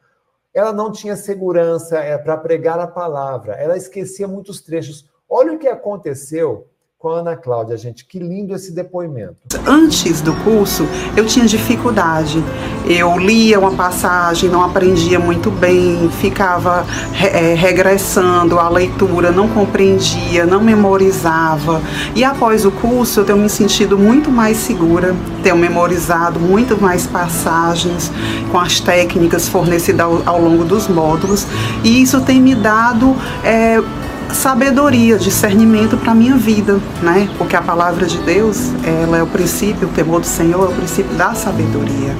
[0.53, 5.09] Ela não tinha segurança é, para pregar a palavra, ela esquecia muitos trechos.
[5.27, 6.69] Olha o que aconteceu
[7.03, 8.05] com a Ana Cláudia, gente.
[8.05, 9.35] Que lindo esse depoimento.
[9.67, 10.87] Antes do curso,
[11.17, 12.41] eu tinha dificuldade.
[12.85, 16.85] Eu lia uma passagem, não aprendia muito bem, ficava
[17.21, 21.81] é, regressando a leitura, não compreendia, não memorizava.
[22.15, 27.05] E após o curso, eu tenho me sentido muito mais segura, tenho memorizado muito mais
[27.05, 28.09] passagens
[28.49, 31.45] com as técnicas fornecidas ao, ao longo dos módulos.
[31.83, 33.13] E isso tem me dado.
[33.43, 33.83] É,
[34.31, 37.29] sabedoria, discernimento para a minha vida, né?
[37.37, 40.75] Porque a palavra de Deus, ela é o princípio, o temor do Senhor é o
[40.75, 42.15] princípio da sabedoria.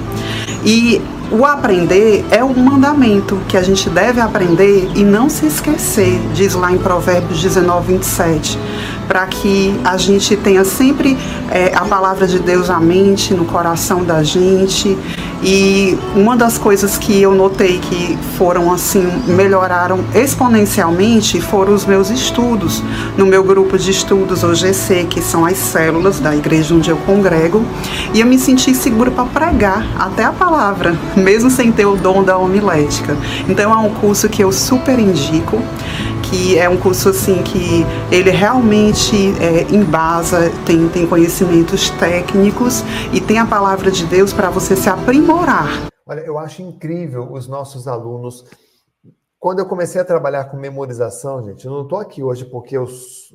[0.65, 1.01] E
[1.31, 6.53] o aprender é um mandamento que a gente deve aprender e não se esquecer, diz
[6.53, 8.59] lá em Provérbios 19, 27,
[9.07, 11.17] para que a gente tenha sempre
[11.51, 14.97] é, a palavra de Deus à mente, no coração da gente
[15.45, 22.09] e uma das coisas que eu notei que foram assim, melhoraram exponencialmente foram os meus
[22.09, 22.81] estudos.
[23.17, 26.95] No meu grupo de estudos, o GC, que são as células da igreja onde eu
[26.97, 27.61] congrego,
[28.13, 32.23] e eu me senti segura para pregar até a palavra, mesmo sem ter o dom
[32.23, 33.17] da homilética.
[33.47, 35.61] Então é um curso que eu super indico
[36.33, 42.81] que é um curso assim que ele realmente é, embasa, tem, tem conhecimentos técnicos
[43.13, 45.87] e tem a palavra de Deus para você se aprimorar.
[46.07, 48.45] Olha, eu acho incrível os nossos alunos.
[49.39, 52.87] Quando eu comecei a trabalhar com memorização, gente, eu não estou aqui hoje porque eu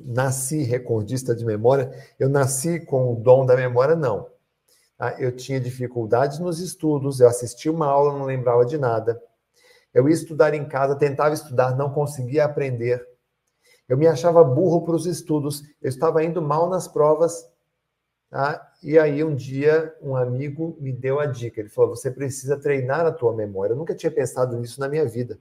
[0.05, 1.89] nasci recordista de memória,
[2.19, 4.27] eu nasci com o dom da memória, não.
[4.97, 5.15] Tá?
[5.17, 9.21] Eu tinha dificuldades nos estudos, eu assisti uma aula, não lembrava de nada.
[9.93, 13.05] Eu ia estudar em casa, tentava estudar, não conseguia aprender.
[13.87, 17.49] Eu me achava burro para os estudos, eu estava indo mal nas provas.
[18.29, 18.71] Tá?
[18.83, 21.59] E aí, um dia, um amigo me deu a dica.
[21.59, 23.73] Ele falou: Você precisa treinar a tua memória.
[23.73, 25.39] Eu nunca tinha pensado nisso na minha vida.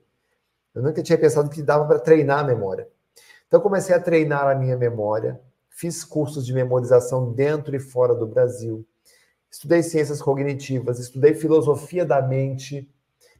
[0.74, 2.88] Eu nunca tinha pensado que dava para treinar a memória.
[3.46, 5.40] Então, comecei a treinar a minha memória,
[5.70, 8.86] fiz cursos de memorização dentro e fora do Brasil,
[9.51, 12.90] estudei ciências cognitivas, estudei filosofia da mente,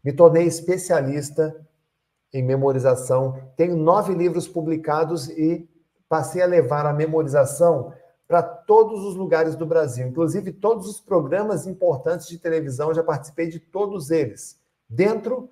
[0.05, 1.55] me tornei especialista
[2.33, 3.41] em memorização.
[3.57, 5.69] Tenho nove livros publicados e
[6.09, 7.93] passei a levar a memorização
[8.27, 13.49] para todos os lugares do Brasil, inclusive todos os programas importantes de televisão, já participei
[13.49, 15.49] de todos eles, dentro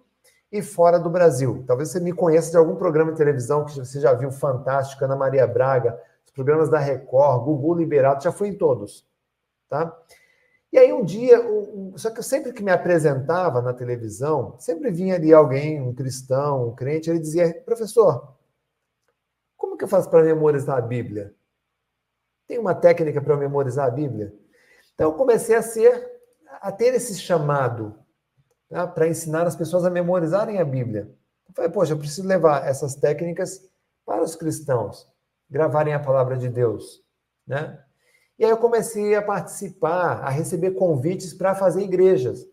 [0.53, 1.65] e fora do Brasil.
[1.67, 5.17] Talvez você me conheça de algum programa de televisão que você já viu Fantástico, Ana
[5.17, 9.07] Maria Braga, os programas da Record, Gugu Liberato, já fui em todos,
[9.71, 9.97] tá?
[10.77, 11.39] E aí um dia,
[11.97, 16.69] só que eu sempre que me apresentava na televisão, sempre vinha ali alguém, um cristão,
[16.69, 18.37] um crente, ele dizia, professor,
[19.57, 21.35] como que eu faço para memorizar a Bíblia?
[22.47, 24.35] Tem uma técnica para memorizar a Bíblia?
[24.93, 26.11] Então eu comecei a ser,
[26.61, 27.99] a ter esse chamado
[28.69, 31.11] tá, para ensinar as pessoas a memorizarem a Bíblia.
[31.49, 33.67] Eu falei, poxa, eu preciso levar essas técnicas
[34.05, 35.11] para os cristãos,
[35.49, 37.03] gravarem a palavra de Deus,
[37.47, 37.83] né?
[38.39, 42.47] E aí eu comecei a participar, a receber convites para fazer igrejas,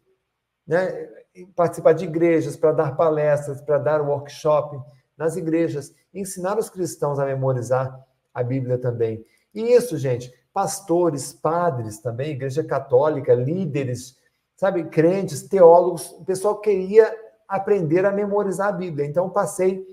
[0.65, 1.09] né?
[1.55, 4.79] Participar de igrejas, para dar palestras, para dar workshop
[5.17, 7.99] nas igrejas, ensinar os cristãos a memorizar
[8.33, 9.25] a Bíblia também.
[9.53, 14.17] E isso, gente, pastores, padres também, igreja católica, líderes,
[14.55, 17.13] sabe, crentes, teólogos, o pessoal queria
[17.47, 19.05] aprender a memorizar a Bíblia.
[19.05, 19.85] Então passei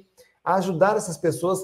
[0.44, 1.60] a ajudar essas pessoas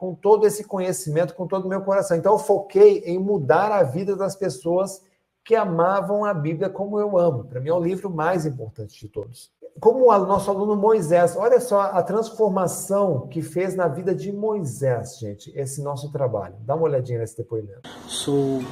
[0.00, 2.16] com todo esse conhecimento, com todo o meu coração.
[2.16, 5.02] Então, eu foquei em mudar a vida das pessoas
[5.44, 7.44] que amavam a Bíblia como eu amo.
[7.44, 9.52] Para mim, é o livro mais importante de todos.
[9.78, 15.18] Como o nosso aluno Moisés, olha só a transformação que fez na vida de Moisés,
[15.18, 16.54] gente, esse nosso trabalho.
[16.60, 17.90] Dá uma olhadinha nesse depoimento.
[18.08, 18.62] Sou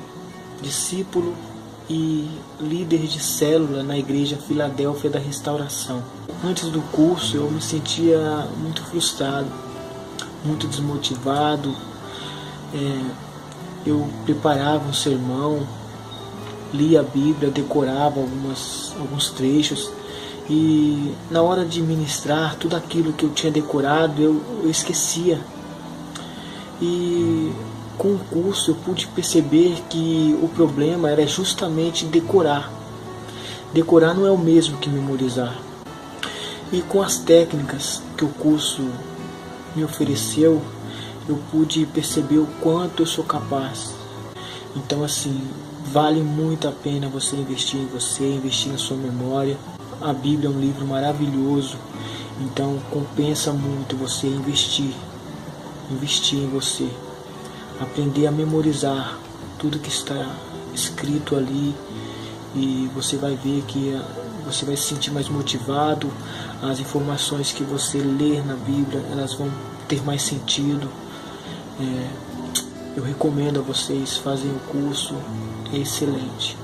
[0.62, 1.34] discípulo
[1.90, 6.02] e líder de célula na igreja Filadélfia da Restauração.
[6.42, 8.18] Antes do curso, eu me sentia
[8.56, 9.67] muito frustrado
[10.48, 11.74] muito desmotivado,
[12.74, 13.00] é,
[13.86, 15.66] eu preparava um sermão,
[16.72, 19.90] lia a Bíblia, decorava algumas, alguns trechos
[20.50, 25.38] e na hora de ministrar tudo aquilo que eu tinha decorado eu, eu esquecia.
[26.80, 27.52] E
[27.98, 32.72] com o curso eu pude perceber que o problema era justamente decorar.
[33.74, 35.54] Decorar não é o mesmo que memorizar.
[36.72, 38.82] E com as técnicas que o curso
[39.78, 40.60] me ofereceu,
[41.28, 43.94] eu pude perceber o quanto eu sou capaz.
[44.74, 45.40] Então, assim,
[45.92, 49.56] vale muito a pena você investir em você, investir na sua memória.
[50.00, 51.76] A Bíblia é um livro maravilhoso,
[52.40, 54.92] então compensa muito você investir,
[55.90, 56.88] investir em você,
[57.80, 59.18] aprender a memorizar
[59.58, 60.36] tudo que está
[60.72, 61.74] escrito ali
[62.54, 64.00] e você vai ver que
[64.44, 66.10] você vai se sentir mais motivado,
[66.62, 69.50] as informações que você lê na Bíblia elas vão
[69.88, 70.88] ter mais sentido.
[71.80, 75.14] É, eu recomendo a vocês fazerem o curso,
[75.72, 76.56] é excelente.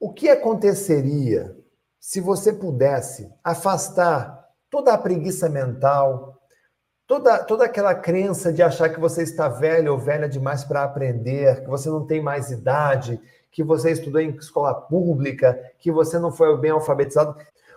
[0.00, 1.54] O que aconteceria
[2.00, 6.38] se você pudesse afastar toda a preguiça mental,
[7.06, 11.62] toda, toda aquela crença de achar que você está velho ou velha demais para aprender,
[11.62, 13.20] que você não tem mais idade,
[13.50, 17.36] que você estudou em escola pública, que você não foi bem alfabetizado.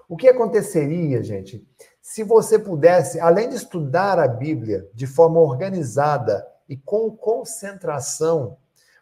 [0.09, 1.65] O que aconteceria, gente,
[2.08, 8.55] se você pudesse, além de estudar a Bíblia de forma organizada e com concentração,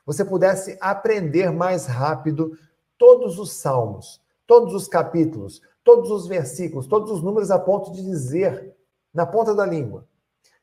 [0.03, 2.58] você pudesse aprender mais rápido
[2.97, 8.01] todos os salmos, todos os capítulos, todos os versículos, todos os números a ponto de
[8.01, 8.76] dizer
[9.14, 10.08] na ponta da língua.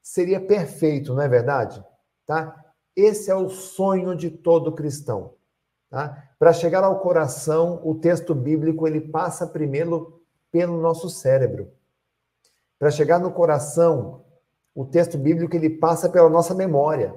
[0.03, 1.83] Seria perfeito, não é verdade?
[2.27, 2.61] Tá?
[2.97, 5.35] Esse é o sonho de todo cristão.
[5.89, 6.21] Tá?
[6.41, 10.21] Para chegar ao coração, o texto bíblico ele passa primeiro
[10.51, 11.71] pelo nosso cérebro.
[12.83, 14.25] Para chegar no coração,
[14.75, 17.15] o texto bíblico ele passa pela nossa memória.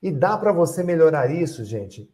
[0.00, 2.08] E dá para você melhorar isso, gente,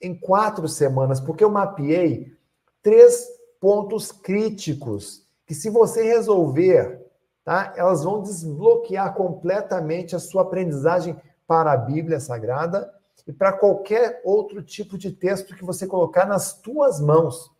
[0.00, 2.32] em quatro semanas, porque eu mapeei
[2.80, 3.26] três
[3.60, 7.04] pontos críticos que, se você resolver,
[7.44, 12.88] tá, elas vão desbloquear completamente a sua aprendizagem para a Bíblia Sagrada
[13.26, 17.50] e para qualquer outro tipo de texto que você colocar nas tuas mãos.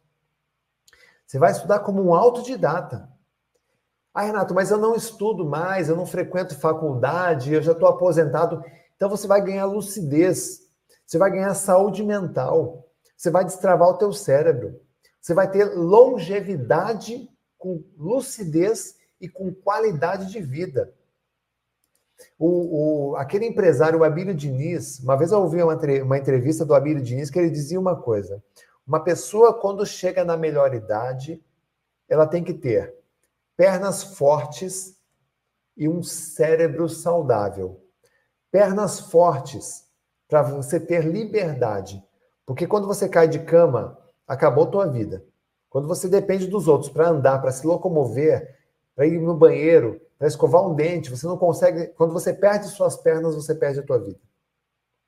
[1.26, 3.10] Você vai estudar como um autodidata.
[4.14, 8.62] Ah, Renato, mas eu não estudo mais, eu não frequento faculdade, eu já estou aposentado.
[8.94, 10.68] Então você vai ganhar lucidez,
[11.06, 12.86] você vai ganhar saúde mental,
[13.16, 14.80] você vai destravar o teu cérebro,
[15.20, 20.92] você vai ter longevidade com lucidez e com qualidade de vida.
[22.38, 26.74] O, o, aquele empresário, o Abílio Diniz, uma vez eu ouvi uma, uma entrevista do
[26.74, 28.42] Abílio Diniz que ele dizia uma coisa:
[28.86, 31.42] uma pessoa, quando chega na melhor idade,
[32.08, 33.01] ela tem que ter
[33.62, 34.96] pernas fortes
[35.76, 37.80] e um cérebro saudável.
[38.50, 39.84] Pernas fortes
[40.28, 42.02] para você ter liberdade.
[42.44, 43.96] Porque quando você cai de cama,
[44.26, 45.24] acabou tua vida.
[45.70, 48.52] Quando você depende dos outros para andar, para se locomover,
[48.96, 51.86] para ir no banheiro, para escovar um dente, você não consegue.
[51.94, 54.18] Quando você perde suas pernas, você perde a tua vida.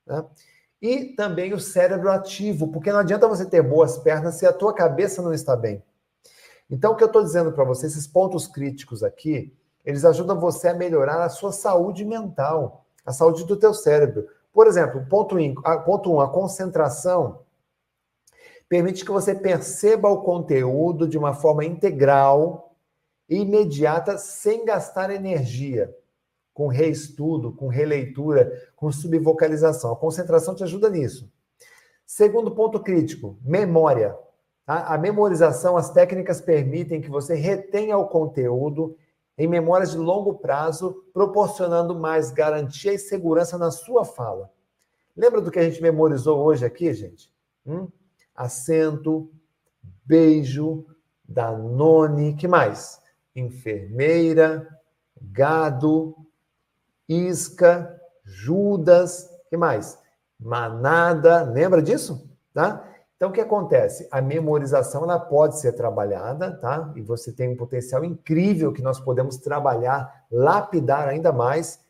[0.07, 0.25] Né?
[0.81, 4.73] E também o cérebro ativo, porque não adianta você ter boas pernas se a tua
[4.73, 5.83] cabeça não está bem.
[6.75, 10.67] Então, o que eu estou dizendo para você, esses pontos críticos aqui, eles ajudam você
[10.67, 14.27] a melhorar a sua saúde mental, a saúde do teu cérebro.
[14.53, 15.55] Por exemplo, ponto 1,
[15.85, 17.43] ponto um, a concentração
[18.69, 22.75] permite que você perceba o conteúdo de uma forma integral
[23.29, 25.97] e imediata, sem gastar energia,
[26.53, 29.93] com reestudo, com releitura, com subvocalização.
[29.93, 31.33] A concentração te ajuda nisso.
[32.05, 34.19] Segundo ponto crítico, memória.
[34.67, 38.97] A, a memorização, as técnicas permitem que você retenha o conteúdo
[39.37, 44.51] em memórias de longo prazo, proporcionando mais garantia e segurança na sua fala.
[45.17, 47.33] Lembra do que a gente memorizou hoje aqui, gente?
[47.67, 47.89] Hum?
[48.35, 49.31] Acento,
[50.05, 50.87] beijo,
[51.29, 53.01] Danone, que mais?
[53.35, 54.69] Enfermeira,
[55.21, 56.17] gado,
[57.09, 59.99] isca, Judas, que mais?
[60.39, 62.29] Manada, lembra disso?
[62.53, 62.94] Tá?
[63.25, 64.07] Então, o que acontece?
[64.11, 66.93] A memorização ela pode ser trabalhada, tá?
[66.95, 71.81] E você tem um potencial incrível que nós podemos trabalhar, lapidar ainda mais.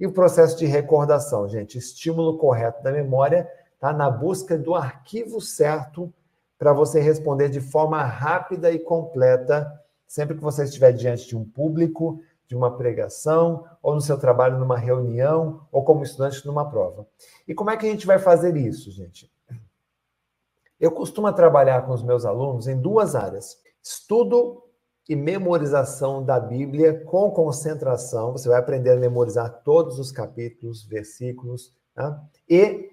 [0.00, 3.46] E o processo de recordação, gente, estímulo correto da memória,
[3.78, 3.92] tá?
[3.92, 6.10] Na busca do arquivo certo
[6.58, 9.70] para você responder de forma rápida e completa,
[10.06, 14.58] sempre que você estiver diante de um público, de uma pregação, ou no seu trabalho
[14.58, 17.06] numa reunião, ou como estudante numa prova.
[17.46, 19.30] E como é que a gente vai fazer isso, gente?
[20.80, 24.62] Eu costumo trabalhar com os meus alunos em duas áreas: estudo
[25.08, 28.32] e memorização da Bíblia com concentração.
[28.32, 32.24] Você vai aprender a memorizar todos os capítulos, versículos, Tá?
[32.48, 32.92] E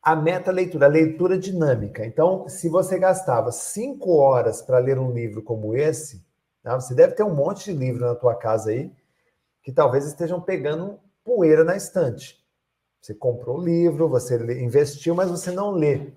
[0.00, 2.06] a meta leitura, a leitura dinâmica.
[2.06, 6.24] Então, se você gastava cinco horas para ler um livro como esse,
[6.62, 6.78] tá?
[6.78, 8.92] você deve ter um monte de livro na tua casa aí
[9.64, 12.38] que talvez estejam pegando poeira na estante.
[13.00, 16.12] Você comprou o livro, você investiu, mas você não lê.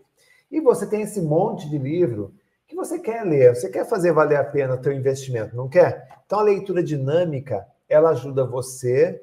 [0.53, 2.31] E você tem esse monte de livro
[2.67, 6.07] que você quer ler, você quer fazer valer a pena o teu investimento, não quer?
[6.27, 9.19] Então a leitura dinâmica, ela ajuda você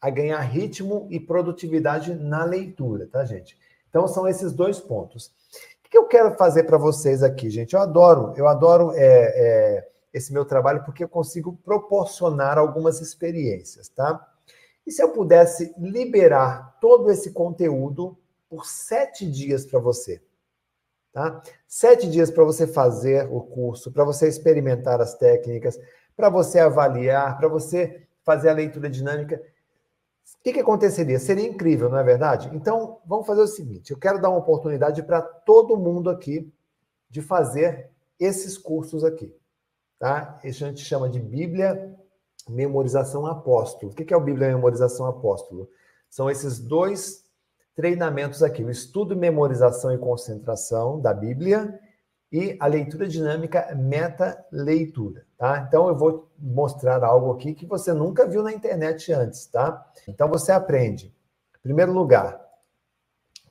[0.00, 3.58] a ganhar ritmo e produtividade na leitura, tá, gente?
[3.90, 5.34] Então são esses dois pontos.
[5.84, 7.74] O que eu quero fazer para vocês aqui, gente?
[7.74, 13.90] Eu adoro, eu adoro é, é, esse meu trabalho porque eu consigo proporcionar algumas experiências,
[13.90, 14.26] tá?
[14.86, 18.16] E se eu pudesse liberar todo esse conteúdo
[18.48, 20.22] por sete dias para você?
[21.14, 21.40] Tá?
[21.68, 25.78] Sete dias para você fazer o curso, para você experimentar as técnicas,
[26.16, 29.36] para você avaliar, para você fazer a leitura dinâmica.
[29.36, 31.20] O que, que aconteceria?
[31.20, 32.50] Seria incrível, não é verdade?
[32.52, 36.52] Então, vamos fazer o seguinte: eu quero dar uma oportunidade para todo mundo aqui
[37.08, 39.32] de fazer esses cursos aqui.
[40.00, 40.40] Tá?
[40.42, 41.94] Isso a gente chama de Bíblia
[42.48, 43.92] Memorização Apóstolo.
[43.92, 45.70] O que é o Bíblia Memorização Apóstolo?
[46.10, 47.23] São esses dois
[47.74, 51.78] treinamentos aqui: o estudo, memorização e concentração da Bíblia
[52.32, 55.64] e a leitura dinâmica meta-leitura, tá?
[55.68, 59.84] Então eu vou mostrar algo aqui que você nunca viu na internet antes, tá?
[60.08, 61.14] Então você aprende,
[61.58, 62.40] em primeiro lugar,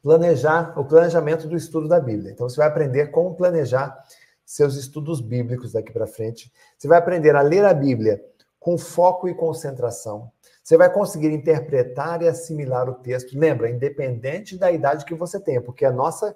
[0.02, 2.32] planejar o planejamento do estudo da Bíblia.
[2.32, 4.04] Então você vai aprender como planejar
[4.46, 6.52] seus estudos bíblicos daqui para frente.
[6.78, 8.22] Você vai aprender a ler a Bíblia
[8.60, 10.30] com foco e concentração.
[10.64, 13.38] Você vai conseguir interpretar e assimilar o texto.
[13.38, 16.34] Lembra, independente da idade que você tenha, porque a nossa,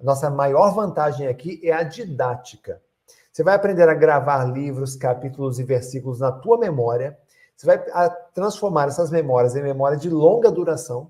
[0.00, 2.82] a nossa maior vantagem aqui é a didática.
[3.32, 7.16] Você vai aprender a gravar livros, capítulos e versículos na tua memória.
[7.56, 7.80] Você vai
[8.34, 11.08] transformar essas memórias em memória de longa duração.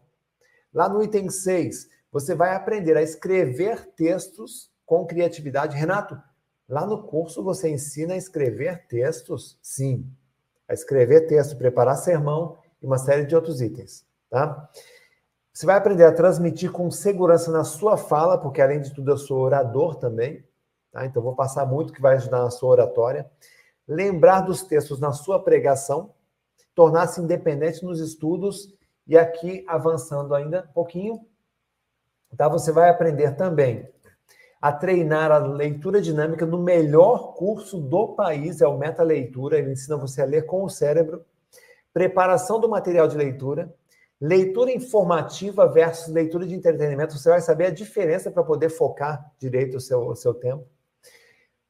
[0.72, 5.74] Lá no item 6, você vai aprender a escrever textos com criatividade.
[5.74, 6.20] Renato,
[6.68, 9.58] lá no curso você ensina a escrever textos?
[9.62, 10.06] Sim
[10.68, 14.68] a escrever texto, preparar sermão e uma série de outros itens, tá?
[15.52, 19.16] Você vai aprender a transmitir com segurança na sua fala, porque além de tudo eu
[19.16, 20.44] sou orador também,
[20.92, 21.04] tá?
[21.04, 23.28] Então vou passar muito que vai ajudar na sua oratória.
[23.86, 26.14] Lembrar dos textos na sua pregação,
[26.74, 28.72] tornar-se independente nos estudos
[29.06, 31.26] e aqui avançando ainda um pouquinho,
[32.36, 32.48] tá?
[32.48, 33.88] Você vai aprender também
[34.60, 39.72] a treinar a leitura dinâmica no melhor curso do país, é o Meta Leitura, ele
[39.72, 41.24] ensina você a ler com o cérebro,
[41.92, 43.72] preparação do material de leitura,
[44.20, 49.76] leitura informativa versus leitura de entretenimento, você vai saber a diferença para poder focar direito
[49.76, 50.66] o seu, o seu tempo.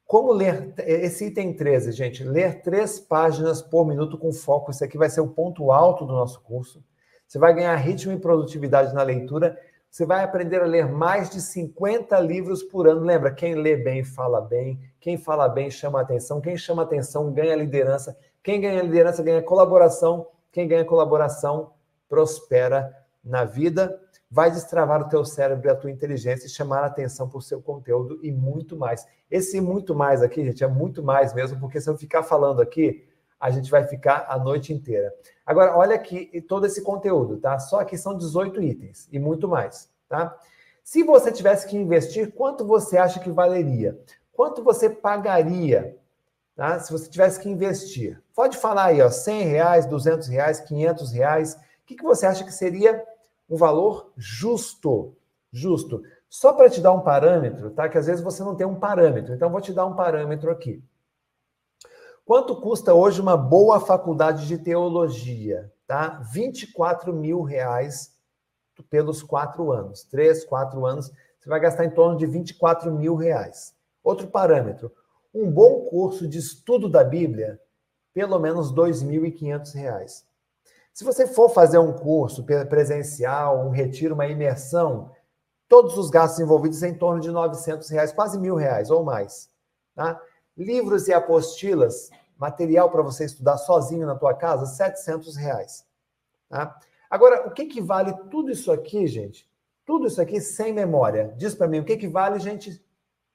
[0.03, 4.97] Como ler, esse item 13, gente, ler três páginas por minuto com foco, isso aqui
[4.97, 6.83] vai ser o ponto alto do nosso curso.
[7.27, 9.55] Você vai ganhar ritmo e produtividade na leitura
[9.89, 13.01] você vai aprender a ler mais de 50 livros por ano.
[13.01, 17.55] Lembra, quem lê bem fala bem, quem fala bem chama atenção, quem chama atenção ganha
[17.55, 21.71] liderança, quem ganha liderança ganha colaboração, quem ganha colaboração
[22.07, 26.87] prospera na vida, vai destravar o teu cérebro e a tua inteligência e chamar a
[26.87, 29.05] atenção o seu conteúdo e muito mais.
[29.29, 33.08] Esse muito mais aqui, gente, é muito mais mesmo, porque se eu ficar falando aqui,
[33.39, 35.13] a gente vai ficar a noite inteira.
[35.45, 37.57] Agora, olha aqui todo esse conteúdo, tá?
[37.57, 40.37] Só aqui são 18 itens e muito mais, tá?
[40.83, 43.99] Se você tivesse que investir, quanto você acha que valeria?
[44.33, 45.97] Quanto você pagaria,
[46.55, 46.79] tá?
[46.79, 48.21] Se você tivesse que investir.
[48.35, 51.53] Pode falar aí, ó, 100 reais, 200 reais, 500 reais.
[51.53, 53.03] O que, que você acha que seria
[53.49, 55.15] um valor justo?
[55.51, 56.03] Justo.
[56.29, 57.89] Só para te dar um parâmetro, tá?
[57.89, 59.33] Que às vezes você não tem um parâmetro.
[59.33, 60.83] Então, vou te dar um parâmetro aqui.
[62.29, 65.73] Quanto custa hoje uma boa faculdade de teologia?
[65.87, 66.19] Tá?
[66.31, 68.15] 24 mil reais
[68.87, 70.03] pelos quatro anos.
[70.03, 73.73] Três, quatro anos, você vai gastar em torno de 24 mil reais.
[74.03, 74.91] Outro parâmetro,
[75.33, 77.59] um bom curso de estudo da Bíblia,
[78.13, 80.23] pelo menos 2.500 reais.
[80.93, 85.09] Se você for fazer um curso presencial, um retiro, uma imersão,
[85.67, 89.49] todos os gastos envolvidos em torno de 900 reais, quase mil reais ou mais.
[89.95, 90.21] Tá?
[90.55, 95.85] Livros e apostilas, material para você estudar sozinho na tua casa, 700 reais.
[96.47, 96.79] Tá?
[97.09, 99.47] Agora, o que, que vale tudo isso aqui, gente?
[99.85, 101.33] Tudo isso aqui sem memória.
[101.35, 102.81] Diz para mim, o que, que vale, gente?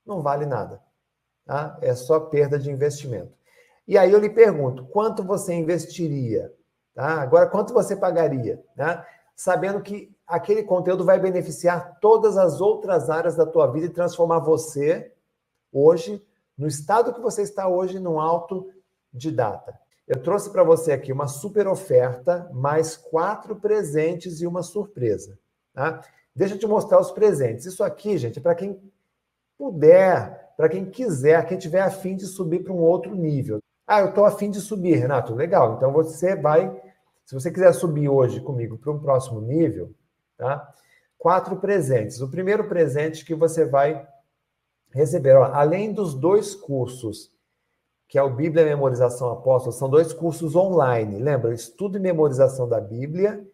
[0.07, 0.83] Não vale nada.
[1.45, 1.79] Tá?
[1.83, 3.33] É só perda de investimento.
[3.87, 6.51] E aí eu lhe pergunto, quanto você investiria?
[6.95, 7.21] Tá?
[7.21, 8.65] Agora, quanto você pagaria?
[8.75, 9.07] Tá?
[9.37, 14.39] Sabendo que aquele conteúdo vai beneficiar todas as outras áreas da tua vida e transformar
[14.39, 15.13] você,
[15.71, 16.25] hoje,
[16.57, 18.19] no estado que você está hoje, num
[19.15, 19.79] autodidata.
[20.07, 25.39] Eu trouxe para você aqui uma super oferta, mais quatro presentes e uma surpresa.
[25.73, 26.03] Tá?
[26.35, 27.65] Deixa eu te mostrar os presentes.
[27.65, 28.79] Isso aqui, gente, é para quem
[29.57, 33.61] puder, para quem quiser, quem tiver afim de subir para um outro nível.
[33.87, 35.35] Ah, eu estou afim de subir, Renato.
[35.35, 35.77] Legal.
[35.77, 36.71] Então você vai,
[37.25, 39.95] se você quiser subir hoje comigo para um próximo nível,
[40.37, 40.71] tá?
[41.17, 42.21] Quatro presentes.
[42.21, 44.07] O primeiro presente que você vai
[44.93, 47.34] receber, ó, além dos dois cursos,
[48.15, 51.19] que é o Bíblia Memorização Apóstolo, são dois cursos online.
[51.19, 51.53] Lembra?
[51.53, 53.45] Estudo e memorização da Bíblia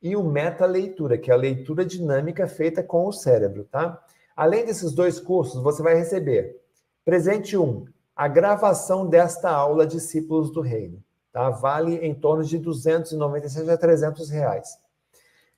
[0.00, 4.00] e o meta leitura, que é a leitura dinâmica feita com o cérebro, tá?
[4.36, 6.56] Além desses dois cursos, você vai receber
[7.04, 7.84] presente 1, um,
[8.14, 11.02] a gravação desta aula Discípulos do Reino,
[11.32, 11.50] tá?
[11.50, 14.78] Vale em torno de 297 a 300 reais.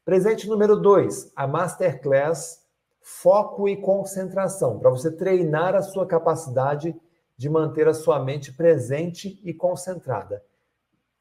[0.07, 2.63] Presente número 2, a masterclass
[3.03, 6.99] Foco e Concentração, para você treinar a sua capacidade de
[7.47, 10.43] manter a sua mente presente e concentrada.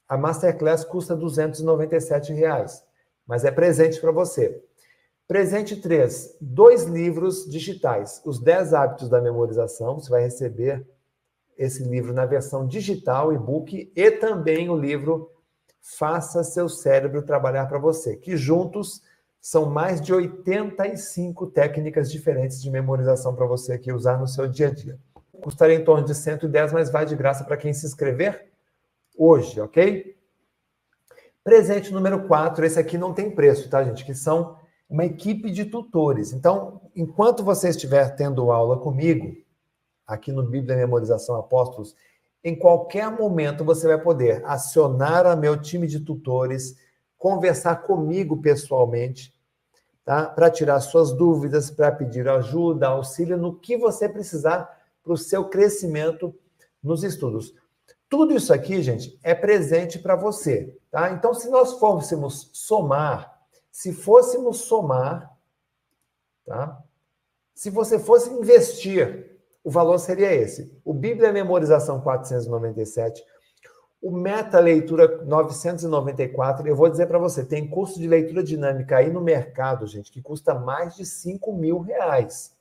[0.07, 2.81] A masterclass custa 297 reais,
[3.27, 4.63] mas é presente para você.
[5.27, 8.21] Presente 3, dois livros digitais.
[8.23, 10.87] Os 10 hábitos da memorização, você vai receber
[11.57, 15.29] esse livro na versão digital, e-book, e também o livro
[15.81, 19.01] Faça Seu Cérebro Trabalhar para Você, que juntos
[19.41, 24.67] são mais de 85 técnicas diferentes de memorização para você aqui usar no seu dia
[24.67, 24.99] a dia.
[25.41, 28.49] Custaria em torno de 110, mas vai de graça para quem se inscrever
[29.17, 30.15] hoje, ok?
[31.43, 34.05] Presente número 4, esse aqui não tem preço, tá, gente?
[34.05, 34.57] Que são
[34.89, 36.33] uma equipe de tutores.
[36.33, 39.35] Então, enquanto você estiver tendo aula comigo,
[40.05, 41.95] aqui no Bíblia Memorização Apóstolos,
[42.43, 46.77] em qualquer momento você vai poder acionar a meu time de tutores,
[47.17, 49.33] conversar comigo pessoalmente,
[50.05, 50.25] tá?
[50.25, 54.76] Para tirar suas dúvidas, para pedir ajuda, auxílio no que você precisar
[55.07, 56.35] para o seu crescimento
[56.83, 57.53] nos estudos.
[58.09, 61.11] Tudo isso aqui, gente, é presente para você, tá?
[61.11, 63.37] Então, se nós fôssemos somar
[63.77, 65.31] se fôssemos somar,
[66.43, 66.83] tá?
[67.53, 70.75] Se você fosse investir, o valor seria esse.
[70.83, 73.23] O Bíblia Memorização 497,
[74.01, 79.11] o Meta Leitura 994, eu vou dizer para você, tem curso de leitura dinâmica aí
[79.11, 82.57] no mercado, gente, que custa mais de 5 mil reais.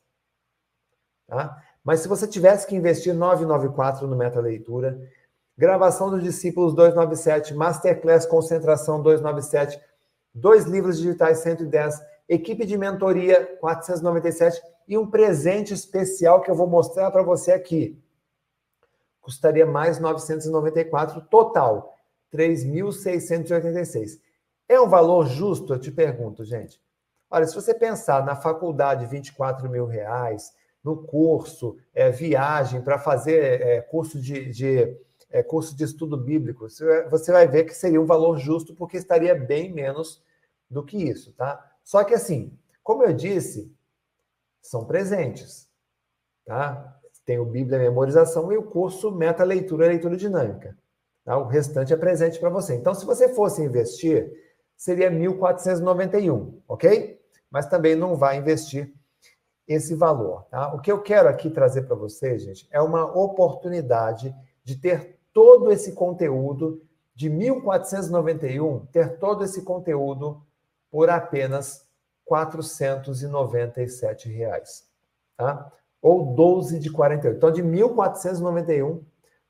[1.26, 1.64] Tá?
[1.86, 5.00] Mas se você tivesse que investir 994 no Meta Leitura,
[5.56, 9.80] gravação dos discípulos 297, Masterclass Concentração 297,
[10.34, 16.66] dois livros digitais 110, equipe de mentoria 497 e um presente especial que eu vou
[16.66, 18.02] mostrar para você aqui.
[19.20, 21.96] Custaria mais 994 total,
[22.34, 24.18] 3.686.
[24.68, 25.74] É um valor justo?
[25.74, 26.82] Eu te pergunto, gente.
[27.30, 30.52] Olha, se você pensar na faculdade, 24 mil reais,
[30.86, 34.96] no curso, é, viagem para fazer é, curso de, de
[35.28, 36.68] é, curso de estudo bíblico,
[37.10, 40.22] você vai ver que seria um valor justo, porque estaria bem menos
[40.70, 41.60] do que isso, tá?
[41.82, 43.68] Só que assim, como eu disse,
[44.62, 45.68] são presentes,
[46.44, 46.96] tá?
[47.24, 50.78] Tem o Bíblia Memorização e o curso Meta Leitura e Leitura Dinâmica.
[51.24, 51.36] Tá?
[51.36, 52.76] O restante é presente para você.
[52.76, 54.30] Então, se você fosse investir,
[54.76, 57.20] seria 1.491, ok?
[57.50, 58.94] Mas também não vai investir
[59.66, 60.74] esse valor, tá?
[60.74, 65.72] O que eu quero aqui trazer para vocês, gente, é uma oportunidade de ter todo
[65.72, 66.82] esse conteúdo
[67.14, 70.42] de 1491, ter todo esse conteúdo
[70.90, 71.86] por apenas
[72.24, 74.88] 497 reais,
[75.36, 75.72] tá?
[76.00, 77.36] Ou 12 de 48.
[77.36, 79.02] Então, de 1.491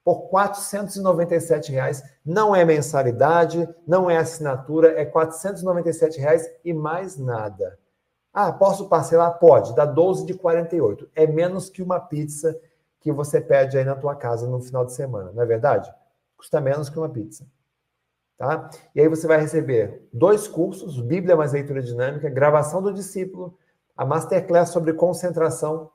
[0.06, 2.00] por 497 reais.
[2.24, 7.76] Não é mensalidade, não é assinatura, é 497 reais e mais nada.
[8.38, 9.38] Ah, posso parcelar?
[9.38, 11.08] Pode, dá 12 de 48.
[11.14, 12.54] É menos que uma pizza
[13.00, 15.90] que você pede aí na tua casa no final de semana, não é verdade?
[16.36, 17.46] Custa menos que uma pizza.
[18.36, 18.68] Tá?
[18.94, 23.56] E aí você vai receber dois cursos, Bíblia mais leitura dinâmica, gravação do discípulo,
[23.96, 25.90] a masterclass sobre concentração,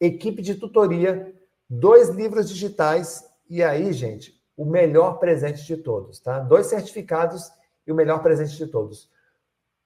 [0.00, 1.32] equipe de tutoria,
[1.70, 6.40] dois livros digitais e aí, gente, o melhor presente de todos, tá?
[6.40, 7.48] Dois certificados
[7.86, 9.08] e o melhor presente de todos.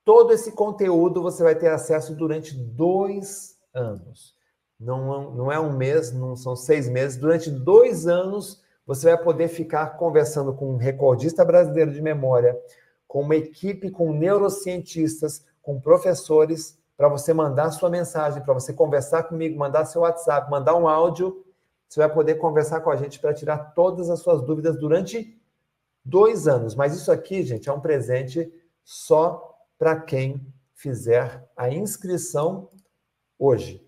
[0.04, 4.34] Todo esse conteúdo você vai ter acesso durante dois anos.
[4.78, 7.16] Não, não é um mês, não são seis meses.
[7.16, 12.58] Durante dois anos você vai poder ficar conversando com um recordista brasileiro de memória,
[13.06, 19.24] com uma equipe com neurocientistas, com professores, para você mandar sua mensagem, para você conversar
[19.24, 21.44] comigo, mandar seu WhatsApp, mandar um áudio.
[21.88, 25.40] Você vai poder conversar com a gente para tirar todas as suas dúvidas durante
[26.04, 26.74] dois anos.
[26.74, 28.52] Mas isso aqui, gente, é um presente
[28.84, 29.51] só
[29.82, 30.40] para quem
[30.74, 32.70] fizer a inscrição
[33.36, 33.84] hoje,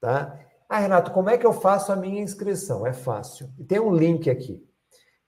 [0.00, 0.40] tá?
[0.66, 2.86] Ah, Renato, como é que eu faço a minha inscrição?
[2.86, 3.50] É fácil.
[3.68, 4.66] Tem um link aqui.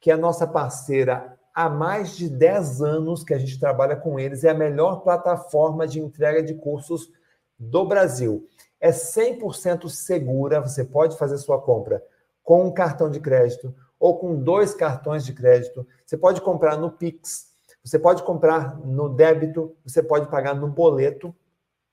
[0.00, 4.18] que é a nossa parceira há mais de 10 anos que a gente trabalha com
[4.18, 4.42] eles.
[4.42, 7.08] É a melhor plataforma de entrega de cursos
[7.56, 8.44] do Brasil.
[8.80, 12.02] É 100% segura, você pode fazer sua compra
[12.42, 15.86] com um cartão de crédito ou com dois cartões de crédito.
[16.04, 17.51] Você pode comprar no Pix,
[17.84, 21.34] você pode comprar no débito, você pode pagar no boleto,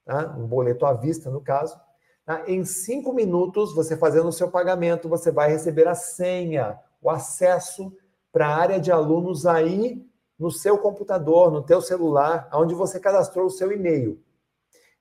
[0.06, 0.36] tá?
[0.38, 1.80] um boleto à vista, no caso.
[2.26, 2.44] Tá?
[2.48, 7.92] Em cinco minutos, você fazendo o seu pagamento, você vai receber a senha, o acesso
[8.32, 10.06] para a área de alunos aí
[10.38, 14.22] no seu computador, no teu celular, onde você cadastrou o seu e-mail.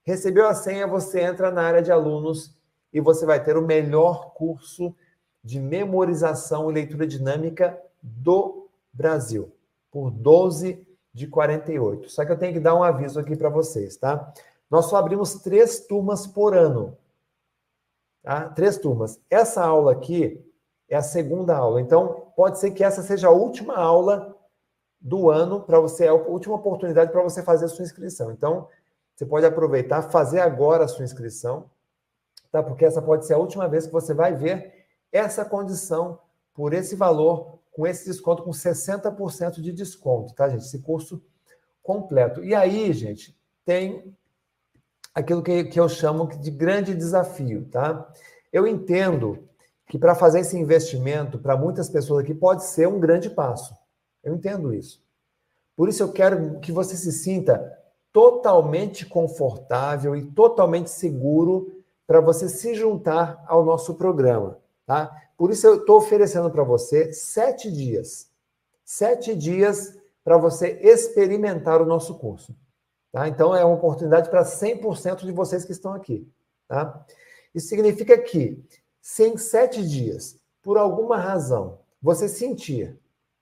[0.03, 2.57] Recebeu a senha, você entra na área de alunos
[2.93, 4.95] e você vai ter o melhor curso
[5.45, 9.53] de memorização e leitura dinâmica do Brasil,
[9.91, 12.11] por 12 de 48.
[12.11, 14.33] Só que eu tenho que dar um aviso aqui para vocês, tá?
[14.71, 16.97] Nós só abrimos três turmas por ano.
[18.23, 18.49] Tá?
[18.51, 19.21] Três turmas.
[19.31, 20.45] Essa aula aqui
[20.89, 21.81] é a segunda aula.
[21.81, 24.37] Então, pode ser que essa seja a última aula
[25.01, 28.33] do ano para você, é a última oportunidade para você fazer a sua inscrição.
[28.33, 28.69] Então,
[29.15, 31.71] você pode aproveitar, fazer agora a sua inscrição,
[32.51, 32.63] tá?
[32.63, 36.19] Porque essa pode ser a última vez que você vai ver essa condição
[36.53, 40.63] por esse valor, com esse desconto, com 60% de desconto, tá, gente?
[40.63, 41.23] Esse curso
[41.81, 42.43] completo.
[42.43, 44.13] E aí, gente, tem
[45.15, 48.13] aquilo que, que eu chamo de grande desafio, tá?
[48.53, 49.49] Eu entendo
[49.87, 53.73] que para fazer esse investimento, para muitas pessoas aqui, pode ser um grande passo.
[54.25, 55.01] Eu entendo isso.
[55.77, 57.79] Por isso eu quero que você se sinta
[58.13, 64.59] totalmente confortável e totalmente seguro para você se juntar ao nosso programa.
[64.85, 65.28] Tá?
[65.39, 68.29] Por isso eu estou oferecendo para você sete dias.
[68.85, 72.55] Sete dias para você experimentar o nosso curso.
[73.13, 73.29] Tá?
[73.29, 76.29] Então é uma oportunidade para 100% de vocês que estão aqui.
[76.67, 77.07] Tá?
[77.55, 78.63] Isso significa que,
[79.01, 82.99] se em sete dias, por alguma razão, você sentir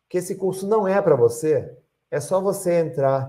[0.06, 1.77] que esse curso não é para você,
[2.10, 3.28] é só você entrar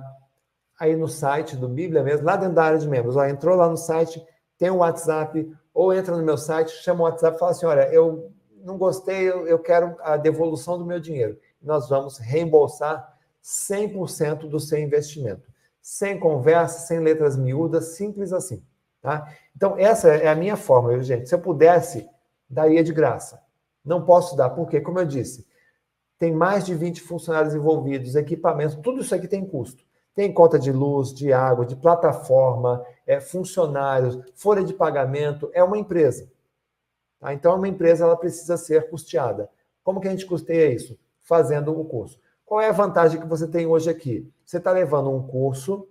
[0.77, 3.15] aí no site do Bíblia mesmo, lá dentro da área de membros.
[3.15, 4.23] Ó, entrou lá no site,
[4.57, 7.65] tem o um WhatsApp, ou entra no meu site, chama o WhatsApp e fala assim:
[7.65, 8.31] olha, eu
[8.63, 11.37] não gostei, eu, quero a devolução do meu dinheiro.
[11.61, 15.47] Nós vamos reembolsar 100% do seu investimento.
[15.81, 18.63] Sem conversa, sem letras miúdas, simples assim.
[19.01, 19.31] Tá?
[19.55, 21.29] Então, essa é a minha forma, gente.
[21.29, 22.07] Se eu pudesse,
[22.49, 23.41] daria de graça.
[23.83, 25.47] Não posso dar, porque, como eu disse,
[26.19, 29.85] tem mais de 20 funcionários envolvidos, equipamentos, tudo isso aqui tem custo.
[30.13, 35.77] Tem conta de luz, de água, de plataforma, é, funcionários, folha de pagamento, é uma
[35.77, 36.27] empresa.
[37.19, 37.33] Tá?
[37.33, 39.49] Então, uma empresa ela precisa ser custeada.
[39.83, 40.97] Como que a gente custeia isso?
[41.21, 42.19] Fazendo o curso.
[42.45, 44.31] Qual é a vantagem que você tem hoje aqui?
[44.45, 45.87] Você está levando um curso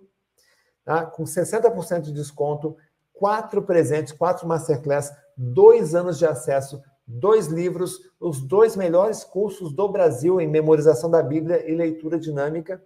[0.83, 1.05] tá?
[1.05, 2.75] com 60% de desconto,
[3.13, 9.87] quatro presentes, quatro masterclass, dois anos de acesso, dois livros, os dois melhores cursos do
[9.87, 12.81] Brasil em memorização da Bíblia e leitura dinâmica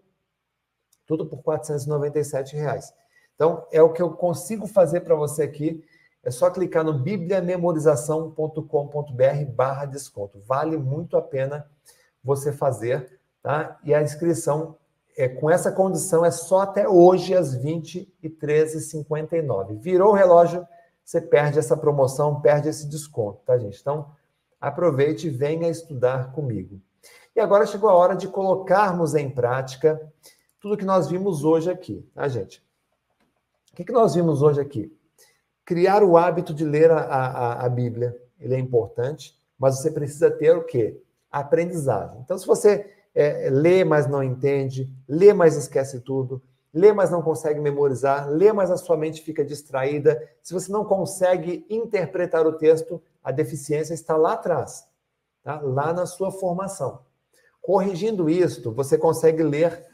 [1.12, 2.94] tudo por 497 reais.
[3.36, 5.84] Então, é o que eu consigo fazer para você aqui.
[6.23, 10.39] É só clicar no bibliamemorização.com.br barra desconto.
[10.45, 11.68] Vale muito a pena
[12.23, 13.80] você fazer, tá?
[13.84, 14.77] E a inscrição
[15.18, 19.80] é, com essa condição é só até hoje, às 20h13h59.
[19.80, 20.65] Virou o relógio,
[21.03, 23.81] você perde essa promoção, perde esse desconto, tá, gente?
[23.81, 24.11] Então,
[24.60, 26.80] aproveite e venha estudar comigo.
[27.35, 29.99] E agora chegou a hora de colocarmos em prática
[30.60, 32.64] tudo que nós vimos hoje aqui, tá, gente?
[33.72, 34.95] O que, que nós vimos hoje aqui?
[35.66, 40.30] Criar o hábito de ler a, a, a Bíblia, ele é importante, mas você precisa
[40.32, 41.02] ter o quê?
[41.32, 42.20] aprendizagem.
[42.20, 46.42] Então, se você é, lê, mas não entende, lê, mas esquece tudo,
[46.74, 50.84] lê, mas não consegue memorizar, lê, mas a sua mente fica distraída, se você não
[50.84, 54.86] consegue interpretar o texto, a deficiência está lá atrás,
[55.42, 55.62] tá?
[55.62, 57.00] lá na sua formação.
[57.62, 59.86] Corrigindo isto, você consegue ler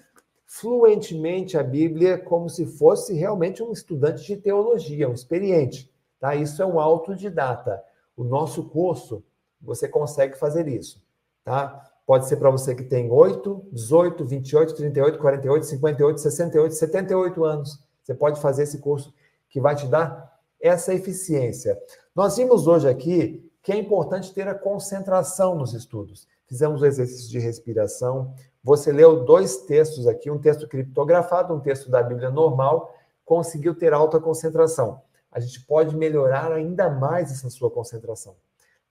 [0.48, 5.92] fluentemente a Bíblia como se fosse realmente um estudante de teologia, um experiente.
[6.20, 6.34] Tá?
[6.34, 7.84] Isso é um autodidata.
[8.16, 9.24] O nosso curso,
[9.62, 11.04] você consegue fazer isso.
[11.44, 11.92] Tá?
[12.06, 17.84] Pode ser para você que tem 8, 18, 28, 38, 48, 58, 68, 78 anos.
[18.02, 19.14] Você pode fazer esse curso
[19.50, 21.78] que vai te dar essa eficiência.
[22.16, 26.26] Nós vimos hoje aqui que é importante ter a concentração nos estudos.
[26.48, 28.34] Fizemos o exercício de respiração,
[28.68, 33.94] você leu dois textos aqui, um texto criptografado, um texto da Bíblia normal, conseguiu ter
[33.94, 35.02] alta concentração.
[35.32, 38.36] A gente pode melhorar ainda mais essa sua concentração.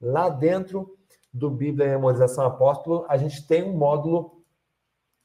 [0.00, 0.96] Lá dentro
[1.30, 4.42] do Bíblia Memorização Apóstolo, a gente tem um módulo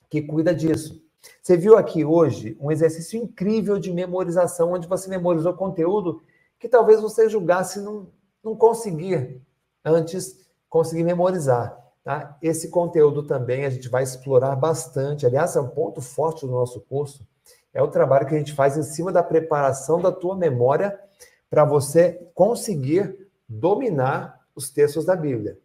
[0.10, 1.02] que cuida disso.
[1.42, 6.22] Você viu aqui hoje um exercício incrível de memorização, onde você memorizou conteúdo
[6.60, 8.12] que talvez você julgasse não,
[8.44, 9.42] não conseguir
[9.86, 11.82] antes conseguir memorizar.
[12.04, 12.36] Tá?
[12.42, 15.26] Esse conteúdo também a gente vai explorar bastante.
[15.26, 17.26] Aliás, é um ponto forte do nosso curso.
[17.74, 21.00] É o trabalho que a gente faz em cima da preparação da tua memória
[21.50, 25.58] para você conseguir dominar os textos da Bíblia.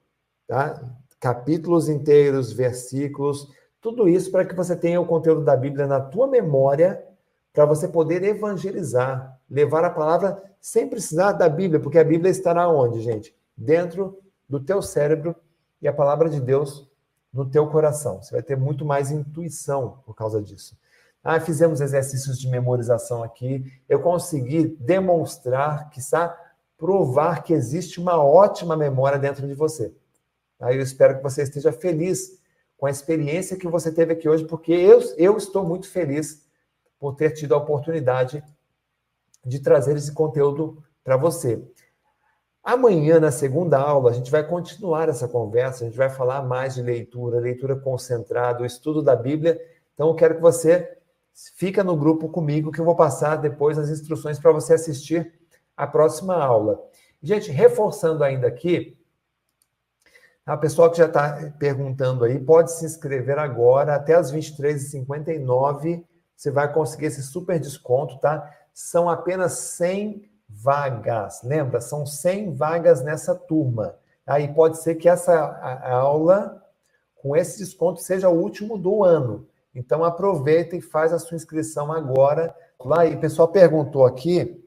[0.47, 0.81] Tá?
[1.19, 3.49] Capítulos inteiros, versículos,
[3.81, 7.05] tudo isso para que você tenha o conteúdo da Bíblia na tua memória,
[7.53, 12.69] para você poder evangelizar, levar a palavra sem precisar da Bíblia, porque a Bíblia estará
[12.69, 13.35] onde, gente?
[13.57, 14.19] Dentro
[14.49, 15.35] do teu cérebro
[15.81, 16.89] e a palavra de Deus
[17.32, 18.23] no teu coração.
[18.23, 20.77] Você vai ter muito mais intuição por causa disso.
[21.23, 23.65] Ah, fizemos exercícios de memorização aqui.
[23.89, 26.39] Eu consegui demonstrar, quiçá,
[26.78, 29.93] provar que existe uma ótima memória dentro de você.
[30.61, 32.40] Aí eu espero que você esteja feliz
[32.77, 36.47] com a experiência que você teve aqui hoje, porque eu, eu estou muito feliz
[36.98, 38.43] por ter tido a oportunidade
[39.44, 41.62] de trazer esse conteúdo para você.
[42.67, 46.75] Amanhã, na segunda aula, a gente vai continuar essa conversa, a gente vai falar mais
[46.75, 49.57] de leitura, leitura concentrada, o estudo da Bíblia.
[49.95, 50.99] Então, eu quero que você
[51.55, 55.33] fica no grupo comigo, que eu vou passar depois as instruções para você assistir
[55.77, 56.83] a próxima aula.
[57.23, 58.99] Gente, reforçando ainda aqui,
[60.45, 66.51] a pessoa que já está perguntando aí, pode se inscrever agora, até as 23h59, você
[66.51, 68.53] vai conseguir esse super desconto, tá?
[68.75, 71.43] São apenas 100 vagas.
[71.43, 71.81] Lembra?
[71.81, 73.97] São 100 vagas nessa turma.
[74.27, 75.35] Aí pode ser que essa
[75.85, 76.62] aula,
[77.14, 79.47] com esse desconto, seja o último do ano.
[79.74, 82.55] Então aproveita e faz a sua inscrição agora.
[82.85, 84.64] Lá e o pessoal perguntou aqui,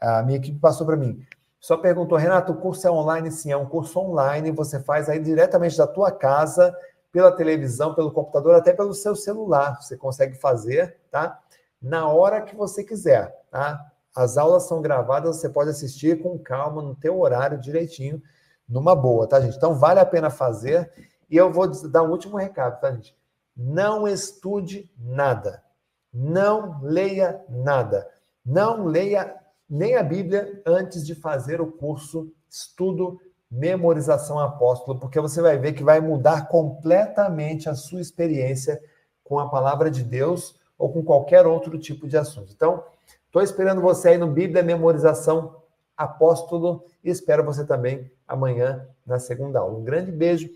[0.00, 1.24] a minha equipe passou para mim.
[1.60, 3.30] Só perguntou, Renato, o curso é online?
[3.30, 4.50] Sim, é um curso online.
[4.50, 6.76] Você faz aí diretamente da tua casa,
[7.12, 9.80] pela televisão, pelo computador, até pelo seu celular.
[9.80, 11.38] Você consegue fazer, tá?
[11.80, 13.80] Na hora que você quiser, tá?
[14.14, 18.22] As aulas são gravadas, você pode assistir com calma, no teu horário direitinho,
[18.68, 19.56] numa boa, tá, gente?
[19.56, 20.90] Então vale a pena fazer.
[21.30, 23.16] E eu vou dar um último recado, tá, gente?
[23.56, 25.62] Não estude nada.
[26.12, 28.06] Não leia nada.
[28.44, 29.34] Não leia
[29.68, 33.18] nem a Bíblia antes de fazer o curso Estudo
[33.50, 38.80] Memorização Apóstolo, porque você vai ver que vai mudar completamente a sua experiência
[39.22, 42.52] com a palavra de Deus ou com qualquer outro tipo de assunto.
[42.52, 42.84] Então,
[43.32, 45.56] Estou esperando você aí no Bíblia Memorização
[45.96, 49.78] Apóstolo e espero você também amanhã na segunda aula.
[49.78, 50.50] Um grande beijo,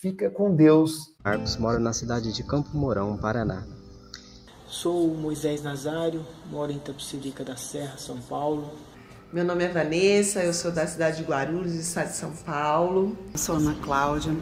[0.00, 1.16] fica com Deus.
[1.24, 3.66] Marcos mora na cidade de Campo Mourão, Paraná.
[4.68, 8.70] Sou Moisés Nazário, moro em Tapicerica da Serra, São Paulo.
[9.32, 13.18] Meu nome é Vanessa, eu sou da cidade de Guarulhos, estado de São Paulo.
[13.32, 14.32] Eu sou Ana Cláudia,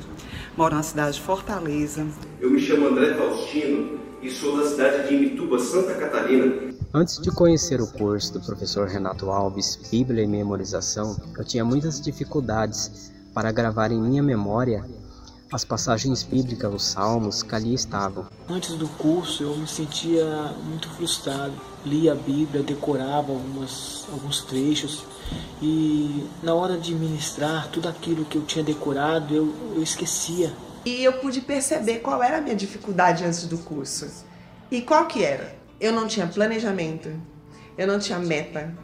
[0.54, 2.06] moro na cidade de Fortaleza.
[2.38, 6.69] Eu me chamo André Faustino e sou da cidade de Imituba, Santa Catarina.
[6.92, 12.00] Antes de conhecer o curso do professor Renato Alves, Bíblia e Memorização, eu tinha muitas
[12.00, 14.84] dificuldades para gravar em minha memória
[15.52, 18.26] as passagens bíblicas, os salmos que ali estavam.
[18.48, 20.24] Antes do curso eu me sentia
[20.64, 21.52] muito frustrado.
[21.86, 25.04] Lia a Bíblia, decorava algumas, alguns trechos
[25.62, 30.52] e na hora de ministrar tudo aquilo que eu tinha decorado eu, eu esquecia.
[30.84, 34.08] E eu pude perceber qual era a minha dificuldade antes do curso.
[34.72, 35.59] E qual que era?
[35.80, 37.08] Eu não tinha planejamento,
[37.78, 38.76] eu não tinha meta,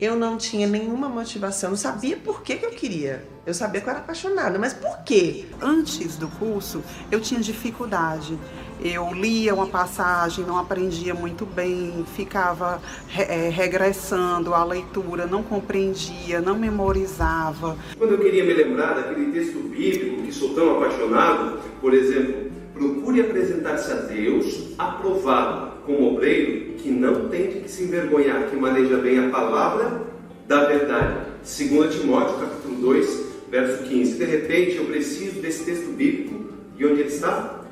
[0.00, 3.22] eu não tinha nenhuma motivação, não sabia por que, que eu queria.
[3.44, 5.44] Eu sabia que eu era apaixonada, mas por quê?
[5.60, 8.38] Antes do curso, eu tinha dificuldade.
[8.80, 12.80] Eu lia uma passagem, não aprendia muito bem, ficava
[13.14, 17.76] é, regressando a leitura, não compreendia, não memorizava.
[17.98, 23.20] Quando eu queria me lembrar daquele texto bíblico que sou tão apaixonado, por exemplo, procure
[23.20, 28.96] apresentar-se a Deus aprovado como obreiro que não tem de que se envergonhar, que maneja
[28.98, 30.02] bem a palavra
[30.46, 31.28] da verdade.
[31.42, 34.14] 2 Timóteo, capítulo 2, verso 15.
[34.14, 36.52] De repente, eu preciso desse texto bíblico.
[36.78, 37.64] E onde ele está?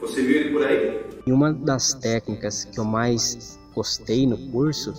[0.00, 1.00] Você viu ele por aí?
[1.26, 4.94] E uma das técnicas que eu mais gostei no curso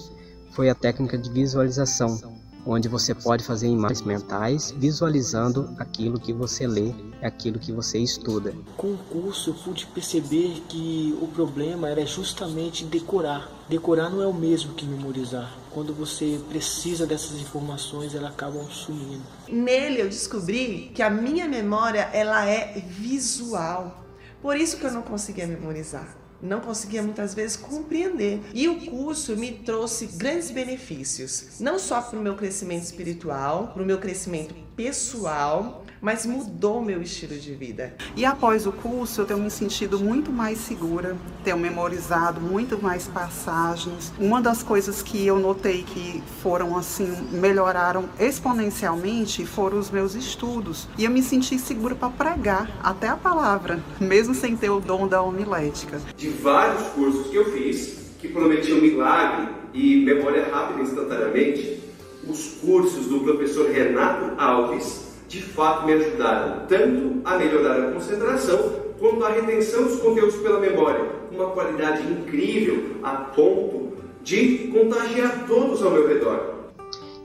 [0.51, 2.30] foi a técnica de visualização,
[2.65, 8.53] onde você pode fazer imagens mentais visualizando aquilo que você lê, aquilo que você estuda.
[8.77, 13.49] Com o curso eu pude perceber que o problema era justamente decorar.
[13.69, 15.57] Decorar não é o mesmo que memorizar.
[15.71, 19.23] Quando você precisa dessas informações, elas acabam sumindo.
[19.49, 24.03] Nele eu descobri que a minha memória ela é visual.
[24.41, 26.20] Por isso que eu não conseguia memorizar.
[26.41, 28.41] Não conseguia muitas vezes compreender.
[28.53, 33.83] E o curso me trouxe grandes benefícios, não só para o meu crescimento espiritual, para
[33.83, 37.93] o meu crescimento pessoal, mas mudou meu estilo de vida.
[38.15, 43.07] E após o curso, eu tenho me sentido muito mais segura, tenho memorizado muito mais
[43.07, 44.11] passagens.
[44.17, 50.87] Uma das coisas que eu notei que foram assim, melhoraram exponencialmente foram os meus estudos.
[50.97, 55.07] E eu me senti segura para pregar até a palavra, mesmo sem ter o dom
[55.07, 56.01] da homilética.
[56.17, 61.79] De vários cursos que eu fiz, que prometiam milagre e memória rápida instantaneamente,
[62.27, 68.59] os cursos do professor Renato Alves de fato me ajudaram tanto a melhorar a concentração
[68.99, 75.47] quanto a retenção dos conteúdos pela memória, com uma qualidade incrível a ponto de contagiar
[75.47, 76.71] todos ao meu redor.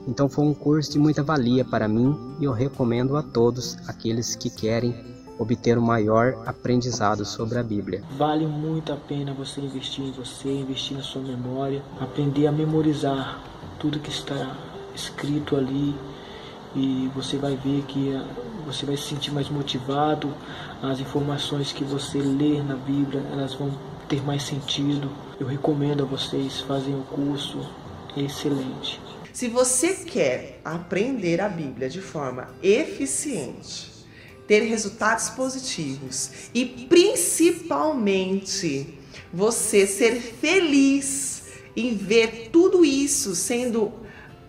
[0.07, 4.37] Então foi um curso de muita valia para mim e eu recomendo a todos aqueles
[4.37, 4.95] que querem
[5.37, 8.05] obter o maior aprendizado sobre a Bíblia.
[8.17, 13.43] Vale muito a pena você investir em você, investir na sua memória, aprender a memorizar
[13.81, 14.57] tudo que está
[14.95, 15.93] escrito ali
[16.77, 18.23] e você vai ver que eh,
[18.67, 20.35] você vai se sentir mais motivado,
[20.83, 23.73] as informações que você lê na Bíblia, elas vão
[24.09, 25.11] ter mais sentido.
[25.41, 27.67] Eu recomendo a vocês fazerem o curso,
[28.15, 29.01] é excelente.
[29.33, 33.91] Se você quer aprender a Bíblia de forma eficiente,
[34.47, 38.99] ter resultados positivos e principalmente
[39.33, 41.45] você ser feliz
[41.75, 43.93] em ver tudo isso sendo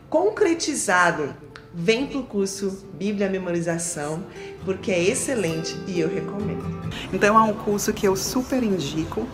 [0.09, 1.46] concretizado
[1.79, 4.23] vem para o curso Bíblia Memorização,
[4.65, 6.65] porque é excelente e eu recomendo.
[7.13, 9.27] Então é um curso que eu super indico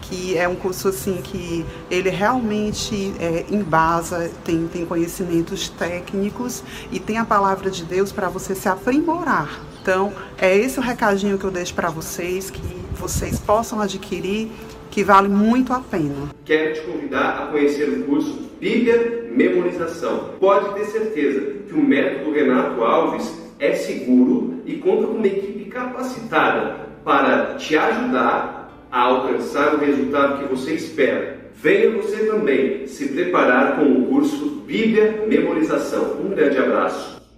[0.00, 6.98] que é um curso assim que ele realmente é, embasa, tem, tem conhecimentos técnicos e
[6.98, 9.60] tem a palavra de Deus para você se aprimorar.
[9.80, 12.60] Então, é esse o recadinho que eu deixo para vocês, que
[12.94, 14.50] vocês possam adquirir,
[14.92, 16.28] que vale muito a pena.
[16.44, 20.34] Quero te convidar a conhecer o curso Bíblia Memorização.
[20.38, 25.64] Pode ter certeza que o método Renato Alves é seguro e conta com uma equipe
[25.70, 31.38] capacitada para te ajudar a alcançar o resultado que você espera.
[31.54, 36.18] Venha você também se preparar com o curso Bíblia Memorização.
[36.22, 37.21] Um grande abraço.